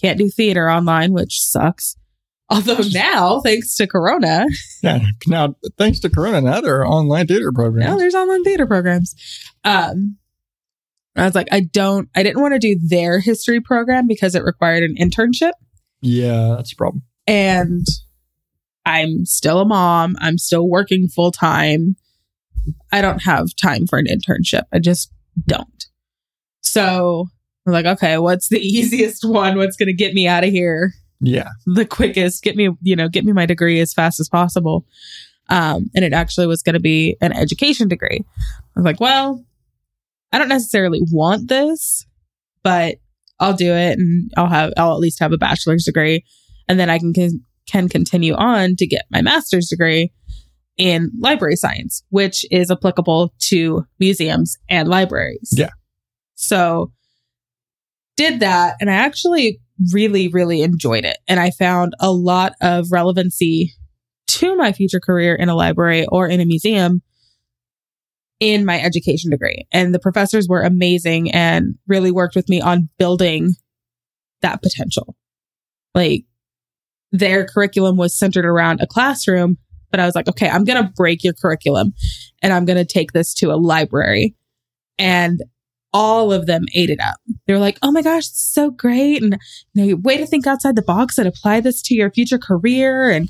[0.00, 1.96] can't do theater online, which sucks.
[2.50, 4.46] Although now, thanks to Corona,
[4.82, 5.00] Yeah.
[5.26, 7.98] Now, thanks to Corona, now there are online theater now programs.
[7.98, 9.14] there's online theater programs.
[9.64, 10.16] Um,
[11.20, 14.42] I was like, I don't, I didn't want to do their history program because it
[14.44, 15.52] required an internship.
[16.00, 17.02] yeah, that's a problem.
[17.26, 17.86] and
[18.86, 20.16] I'm still a mom.
[20.20, 21.96] I'm still working full time.
[22.92, 24.62] I don't have time for an internship.
[24.72, 25.12] I just
[25.46, 25.84] don't.
[26.62, 27.26] So
[27.66, 29.56] I'm like, okay, what's the easiest one?
[29.58, 31.48] What's going to get me out of here Yeah.
[31.66, 32.42] the quickest?
[32.42, 34.86] Get me, you know, get me my degree as fast as possible.
[35.50, 38.20] Um, and it actually was going to be an education degree.
[38.22, 39.44] I was like, well,
[40.32, 42.06] I don't necessarily want this,
[42.62, 42.96] but
[43.40, 46.24] I'll do it and I'll have, I'll at least have a bachelor's degree
[46.68, 50.12] and then I can, can, can continue on to get my master's degree
[50.76, 55.52] in library science, which is applicable to museums and libraries.
[55.52, 55.70] Yeah.
[56.34, 56.92] So
[58.16, 59.60] did that and I actually
[59.92, 61.18] really, really enjoyed it.
[61.26, 63.72] And I found a lot of relevancy
[64.26, 67.02] to my future career in a library or in a museum
[68.40, 69.66] in my education degree.
[69.72, 73.54] And the professors were amazing and really worked with me on building
[74.42, 75.16] that potential.
[75.94, 76.24] Like
[77.10, 79.58] their curriculum was centered around a classroom,
[79.90, 81.94] but I was like, okay, I'm going to break your curriculum
[82.42, 84.36] and I'm going to take this to a library.
[84.98, 85.42] And
[85.92, 87.16] all of them ate it up.
[87.46, 89.22] They were like, oh my gosh, this is so great.
[89.22, 89.38] And
[89.74, 93.10] you know, way to think outside the box and apply this to your future career.
[93.10, 93.28] And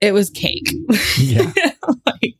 [0.00, 0.72] it was cake.
[1.18, 1.52] Yeah.
[2.06, 2.38] like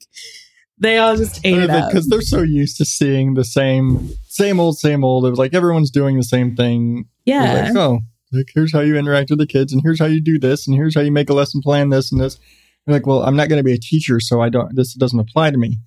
[0.78, 4.78] they all just ate it because they're so used to seeing the same same old
[4.78, 5.24] same old.
[5.26, 7.06] It was like everyone's doing the same thing.
[7.24, 7.68] Yeah.
[7.68, 8.00] like oh
[8.32, 10.76] like here's how you interact with the kids and here's how you do this and
[10.76, 12.38] here's how you make a lesson plan this and this.
[12.86, 15.18] You're like well i'm not going to be a teacher so i don't this doesn't
[15.18, 15.78] apply to me.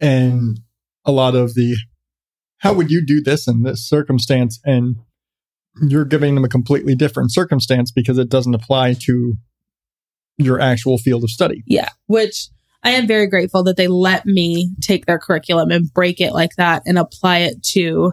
[0.00, 0.60] And
[1.04, 1.76] a lot of the
[2.62, 4.60] how would you do this in this circumstance?
[4.64, 4.96] And
[5.82, 9.34] you're giving them a completely different circumstance because it doesn't apply to
[10.38, 11.64] your actual field of study.
[11.66, 12.48] Yeah, which
[12.84, 16.56] I am very grateful that they let me take their curriculum and break it like
[16.56, 18.12] that and apply it to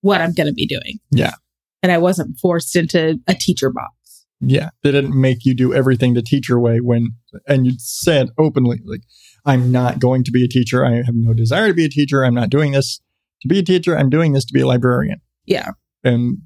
[0.00, 1.00] what I'm going to be doing.
[1.10, 1.34] Yeah.
[1.82, 3.92] And I wasn't forced into a teacher box.
[4.40, 7.14] Yeah, they didn't make you do everything the teacher way when,
[7.46, 9.02] and you said openly, like,
[9.46, 10.84] I'm not going to be a teacher.
[10.84, 12.24] I have no desire to be a teacher.
[12.24, 13.00] I'm not doing this
[13.42, 13.96] to be a teacher.
[13.96, 15.20] I'm doing this to be a librarian.
[15.46, 15.70] Yeah.
[16.02, 16.38] And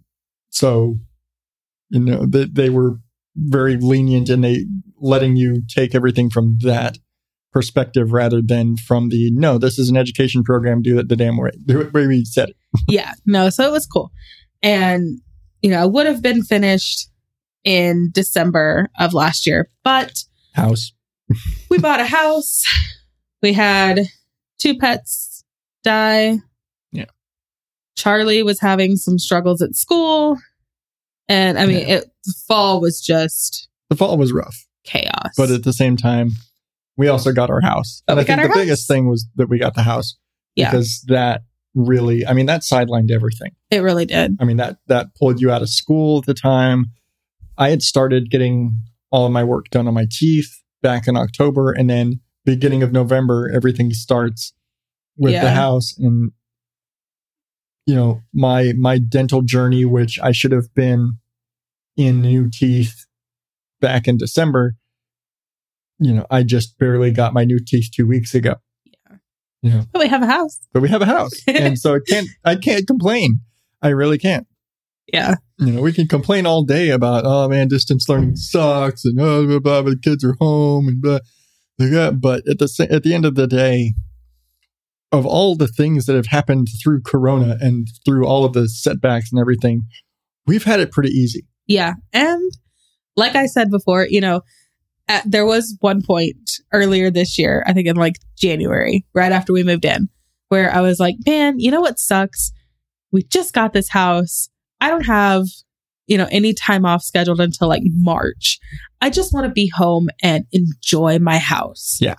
[0.50, 0.98] so,
[1.88, 2.98] you know, they, they were
[3.36, 4.66] very lenient in they
[5.00, 6.98] letting you take everything from that
[7.58, 10.80] perspective rather than from the, no, this is an education program.
[10.80, 11.50] Do it the damn way.
[11.66, 12.56] Do it where we said it.
[12.88, 13.14] yeah.
[13.26, 14.12] No, so it was cool.
[14.62, 15.18] And,
[15.60, 17.08] you know, I would have been finished
[17.64, 20.92] in December of last year, but House.
[21.68, 22.62] we bought a house.
[23.42, 24.02] We had
[24.58, 25.42] two pets
[25.82, 26.38] die.
[26.92, 27.06] Yeah.
[27.96, 30.38] Charlie was having some struggles at school.
[31.28, 31.94] And I mean, Yeah.
[31.96, 32.04] it
[32.46, 34.64] fall was just The fall was rough.
[34.84, 35.32] chaos.
[35.36, 36.30] but at the same time,
[36.98, 38.02] we also got our house.
[38.06, 40.16] But and oh, I think the our biggest thing was that we got the house
[40.54, 41.42] yeah, because that
[41.74, 43.52] really, I mean, that sidelined everything.
[43.70, 44.36] it really did.
[44.40, 46.86] I mean, that that pulled you out of school at the time.
[47.56, 51.72] I had started getting all of my work done on my teeth back in October,
[51.72, 54.52] and then beginning of November, everything starts
[55.16, 56.30] with the house and
[57.86, 61.18] you know my my dental journey, which I should have been
[61.96, 63.06] in new teeth
[63.80, 64.74] back in December.
[65.98, 68.56] You know, I just barely got my new teeth two weeks ago.
[68.84, 69.16] Yeah.
[69.62, 69.82] Yeah.
[69.92, 70.60] But we have a house.
[70.72, 73.40] But we have a house, and so I can't I can't complain.
[73.82, 74.46] I really can't
[75.12, 75.36] Yeah.
[75.58, 79.46] you know, we can complain all day about, oh man, distance learning sucks and oh,
[79.46, 81.20] blah, blah, blah, the kids are home and blah,
[81.78, 82.10] blah, blah.
[82.12, 83.94] But at the at the end of the day,
[85.10, 89.30] of all the things that have happened through Corona and through all of the setbacks
[89.32, 89.82] and everything,
[90.46, 91.46] we've had it pretty easy.
[91.66, 91.94] Yeah.
[92.12, 92.52] And
[93.16, 94.42] like I said before, you know,
[95.08, 96.36] at, there was one point
[96.72, 100.08] earlier this year, I think in like January, right after we moved in,
[100.48, 102.52] where I was like, man, you know what sucks?
[103.10, 104.48] We just got this house.
[104.80, 105.44] I don't have,
[106.06, 108.58] you know, any time off scheduled until like March.
[109.00, 111.98] I just want to be home and enjoy my house.
[112.00, 112.16] Yeah.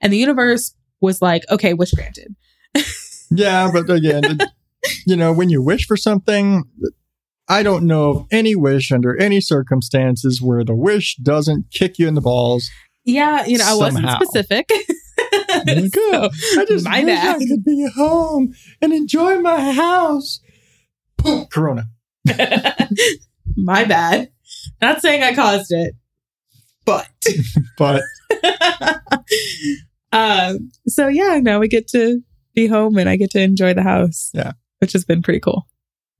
[0.00, 2.34] And the universe was like, okay, wish granted.
[3.30, 4.38] Yeah, but again,
[5.06, 6.64] you know, when you wish for something,
[7.50, 12.06] I don't know of any wish under any circumstances where the wish doesn't kick you
[12.08, 12.70] in the balls.
[13.04, 13.44] Yeah.
[13.44, 14.18] You know, I wasn't Somehow.
[14.20, 14.70] specific.
[15.66, 17.36] Like, oh, I just My wish bad.
[17.36, 20.40] I could be home and enjoy my house.
[21.18, 21.86] Boom, Corona.
[23.56, 24.30] My bad.
[24.80, 25.94] Not saying I caused it,
[26.84, 27.08] but
[27.76, 28.02] But
[30.12, 32.22] um, so yeah, now we get to
[32.54, 34.30] be home and I get to enjoy the house.
[34.32, 34.52] Yeah.
[34.78, 35.66] which has been pretty cool.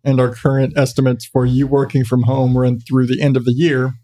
[0.05, 3.53] And our current estimates for you working from home run through the end of the
[3.53, 3.94] year,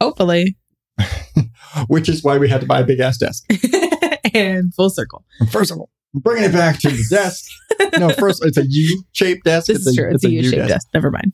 [0.00, 0.56] Hopefully,
[1.88, 3.44] which is why we had to buy a big ass desk.
[4.34, 5.24] and full circle.
[5.40, 7.44] And First of all, bringing it back to the desk.
[7.98, 9.68] No, first it's a U-shaped desk.
[9.68, 10.10] This it's is true.
[10.12, 10.88] It's a U shaped desk.
[10.92, 11.32] Never mind.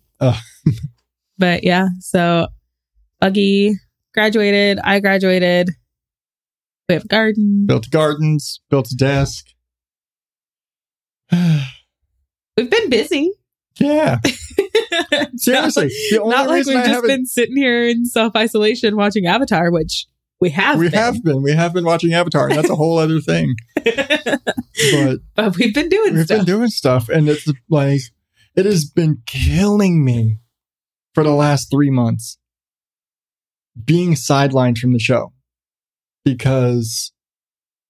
[1.38, 2.48] But yeah, so
[3.20, 3.74] Buggy
[4.14, 4.78] graduated.
[4.84, 5.70] I graduated.
[6.88, 7.64] We have a garden.
[7.66, 9.46] Built gardens, built a desk.
[11.32, 13.32] We've been busy.
[13.78, 14.18] Yeah,
[15.36, 15.88] seriously.
[16.10, 19.70] The only Not like we've I just been sitting here in self isolation watching Avatar,
[19.70, 20.06] which
[20.40, 20.78] we have.
[20.78, 20.98] we been.
[20.98, 21.42] have been.
[21.42, 23.54] We have been watching Avatar, and that's a whole other thing.
[24.92, 26.38] But but we've been doing we've stuff.
[26.38, 28.00] been doing stuff, and it's like
[28.56, 30.38] it has been killing me
[31.14, 32.38] for the last three months
[33.84, 35.32] being sidelined from the show
[36.24, 37.12] because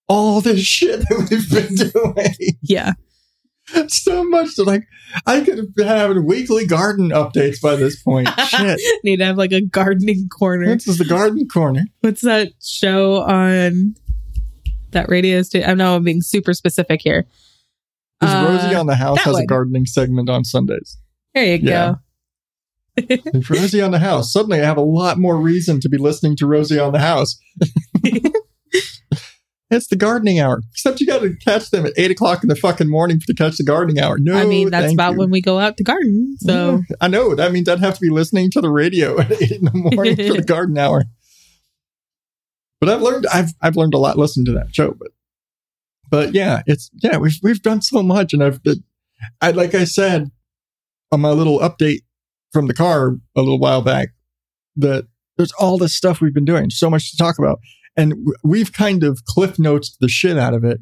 [0.08, 2.58] all this shit that we've been doing.
[2.62, 2.92] yeah.
[3.88, 4.84] so much that like
[5.26, 8.28] I could have been having weekly garden updates by this point.
[8.48, 8.80] Shit.
[9.04, 10.66] Need to have like a gardening corner.
[10.74, 11.84] This is the garden corner.
[12.00, 13.94] What's that show on
[14.90, 15.68] that radio station?
[15.68, 17.26] I know I'm being super specific here.
[18.22, 20.96] Is Uh, Rosie on the House has a gardening segment on Sundays.
[21.34, 21.94] There you Yeah.
[21.94, 21.98] go.
[23.50, 26.46] Rosie on the House, suddenly I have a lot more reason to be listening to
[26.46, 27.38] Rosie on the House.
[29.72, 30.62] it's the gardening hour.
[30.72, 33.56] Except you got to catch them at eight o'clock in the fucking morning to catch
[33.56, 34.18] the gardening hour.
[34.18, 35.18] No, I mean, that's about you.
[35.18, 36.36] when we go out to garden.
[36.40, 39.32] So Yeah, I know that means I'd have to be listening to the radio at
[39.32, 41.04] eight in the morning for the garden hour.
[42.80, 44.92] But I've learned I've I've learned a lot listening to that show.
[44.98, 45.10] But
[46.10, 48.60] but yeah, it's yeah we've we've done so much, and I've
[49.40, 50.30] I like I said
[51.10, 52.00] on my little update
[52.52, 54.08] from the car a little while back
[54.76, 55.06] that
[55.36, 57.58] there's all this stuff we've been doing, so much to talk about,
[57.96, 60.78] and we've kind of cliff notes the shit out of it.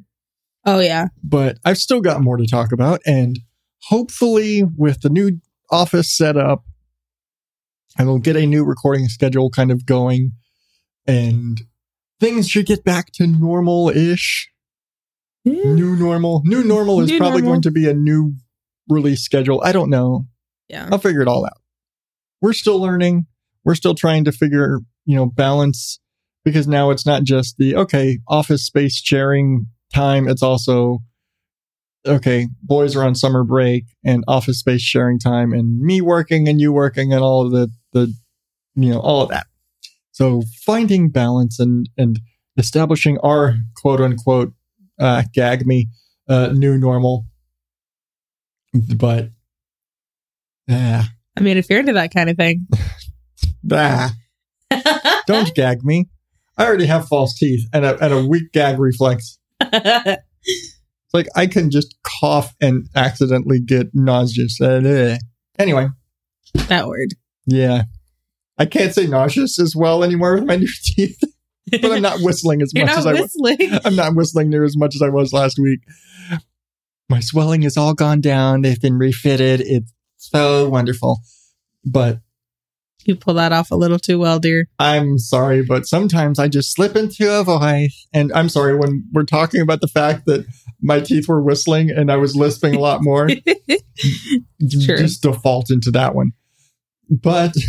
[0.64, 3.38] Oh yeah, but I've still got more to talk about, and
[3.84, 5.40] hopefully with the new
[5.70, 6.64] office set up,
[7.98, 10.32] I will get a new recording schedule kind of going,
[11.06, 11.61] and
[12.20, 14.50] things should get back to normal ish.
[15.48, 15.74] Mm.
[15.74, 16.42] New normal.
[16.44, 17.54] New normal is New probably normal.
[17.54, 18.34] going to be a new
[18.88, 19.62] release schedule.
[19.64, 20.26] I don't know.
[20.68, 20.88] yeah.
[20.92, 21.56] I'll figure it all out.
[22.42, 23.26] We're still learning.
[23.64, 25.98] We're still trying to figure, you know, balance
[26.45, 30.28] because now it's not just the, okay, office space sharing time.
[30.28, 30.99] It's also,
[32.07, 36.61] okay, boys are on summer break and office space sharing time and me working and
[36.61, 38.14] you working and all of the, the,
[38.74, 39.47] you know, all of that.
[40.12, 42.20] So finding balance and, and
[42.57, 44.53] establishing our quote unquote,
[44.99, 45.88] uh, gag me,
[46.28, 47.24] uh, new normal.
[48.72, 49.30] But,
[50.66, 51.05] yeah.
[51.36, 52.66] I mean, if you're into that kind of thing,
[53.62, 54.11] Bah,
[55.26, 56.09] don't gag me.
[56.61, 59.38] I already have false teeth and a, and a weak gag reflex.
[59.62, 60.18] It's
[61.14, 64.61] like I can just cough and accidentally get nauseous.
[64.61, 65.16] Eh.
[65.58, 65.88] Anyway,
[66.68, 67.14] that word.
[67.46, 67.84] yeah.
[68.58, 71.18] I can't say nauseous as well anymore with my new teeth,
[71.70, 73.80] but I'm not whistling as You're much as I was.
[73.86, 75.80] I'm not whistling near as much as I was last week.
[77.08, 78.61] My swelling has all gone down.
[78.61, 79.62] They've been refitted.
[79.62, 81.20] It's so wonderful.
[81.86, 82.18] But
[83.05, 84.66] You pull that off a little too well, dear.
[84.78, 88.07] I'm sorry, but sometimes I just slip into a voice.
[88.12, 90.44] And I'm sorry when we're talking about the fact that
[90.82, 93.28] my teeth were whistling and I was lisping a lot more,
[94.68, 94.96] Sure.
[94.98, 96.32] just default into that one.
[97.09, 97.55] But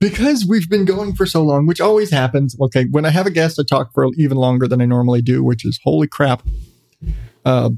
[0.00, 2.56] because we've been going for so long, which always happens.
[2.60, 5.42] Okay, when I have a guest, I talk for even longer than I normally do,
[5.42, 6.42] which is holy crap.
[7.44, 7.70] Uh,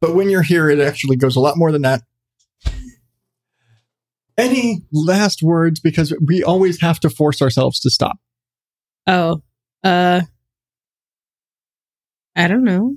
[0.00, 2.02] but when you're here, it actually goes a lot more than that.
[4.36, 5.80] Any last words?
[5.80, 8.18] Because we always have to force ourselves to stop.
[9.06, 9.42] oh,
[9.82, 10.22] uh,
[12.36, 12.96] I don't know.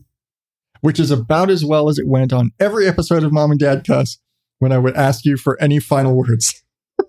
[0.81, 3.85] which is about as well as it went on every episode of Mom and Dad
[3.85, 4.17] Cuss
[4.59, 6.63] when I would ask you for any final words.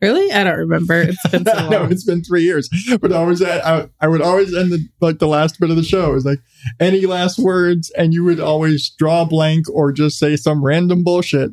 [0.00, 0.30] Really?
[0.32, 1.00] I don't remember.
[1.00, 2.68] It's been so know it's been three years,
[3.00, 5.76] but I was at, I, I would always end the like the last bit of
[5.76, 6.10] the show.
[6.10, 6.38] It was like
[6.78, 11.02] any last words, and you would always draw a blank or just say some random
[11.02, 11.50] bullshit.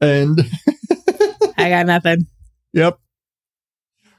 [0.00, 0.40] And
[1.58, 2.26] I got nothing.
[2.72, 2.98] yep,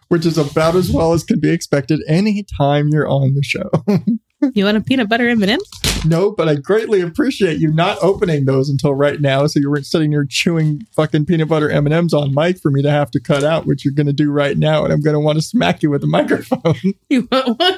[0.09, 3.69] which is about as well as can be expected anytime you're on the show.
[4.55, 5.59] You want a peanut butter M&M?
[6.03, 9.45] No, but I greatly appreciate you not opening those until right now.
[9.45, 12.71] So you weren't sitting here chewing fucking peanut butter M and M's on mic for
[12.71, 15.01] me to have to cut out, which you're going to do right now, and I'm
[15.01, 16.75] going to want to smack you with a microphone.
[17.09, 17.77] You want one?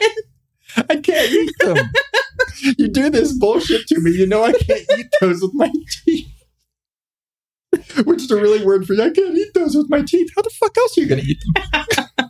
[0.90, 1.78] I can't eat them.
[2.78, 4.12] you do this bullshit to me.
[4.12, 5.72] You know I can't eat those with my
[6.06, 6.33] teeth.
[8.06, 9.04] Which is a really word for you.
[9.04, 10.32] I can't eat those with my teeth.
[10.36, 12.30] How the fuck else are you going to eat them?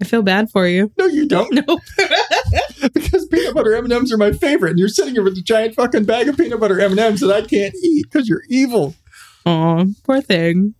[0.00, 0.92] I feel bad for you.
[0.96, 1.52] No, you don't.
[1.52, 1.80] Nope.
[2.94, 6.04] because peanut butter M&Ms are my favorite, and you're sitting here with a giant fucking
[6.04, 8.94] bag of peanut butter M&Ms that I can't eat because you're evil.
[9.44, 10.74] Aw, poor thing.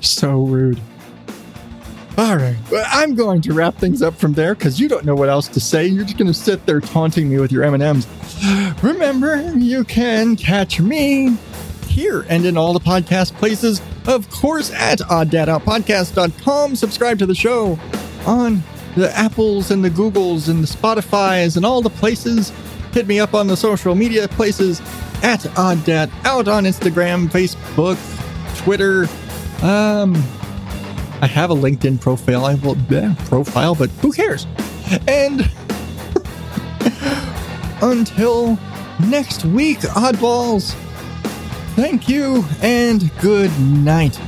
[0.00, 0.80] So rude.
[2.18, 2.56] All right.
[2.70, 5.48] Well, I'm going to wrap things up from there because you don't know what else
[5.48, 5.86] to say.
[5.86, 8.06] You're just going to sit there taunting me with your M&Ms.
[8.82, 11.36] Remember, you can catch me
[11.86, 13.82] here and in all the podcast places.
[14.06, 16.76] Of course, at odddadoutpodcast.com.
[16.76, 17.78] Subscribe to the show
[18.24, 18.62] on
[18.96, 22.50] the Apples and the Googles and the Spotify's and all the places.
[22.92, 24.80] Hit me up on the social media places
[25.22, 27.98] at Oddad out on Instagram, Facebook,
[28.56, 29.06] Twitter.
[29.62, 30.14] Um,
[31.22, 32.44] I have a LinkedIn profile.
[32.44, 34.46] I will yeah, profile, but who cares?
[35.08, 35.40] And
[37.82, 38.58] until
[39.08, 40.74] next week, oddballs.
[41.74, 44.20] Thank you and good night.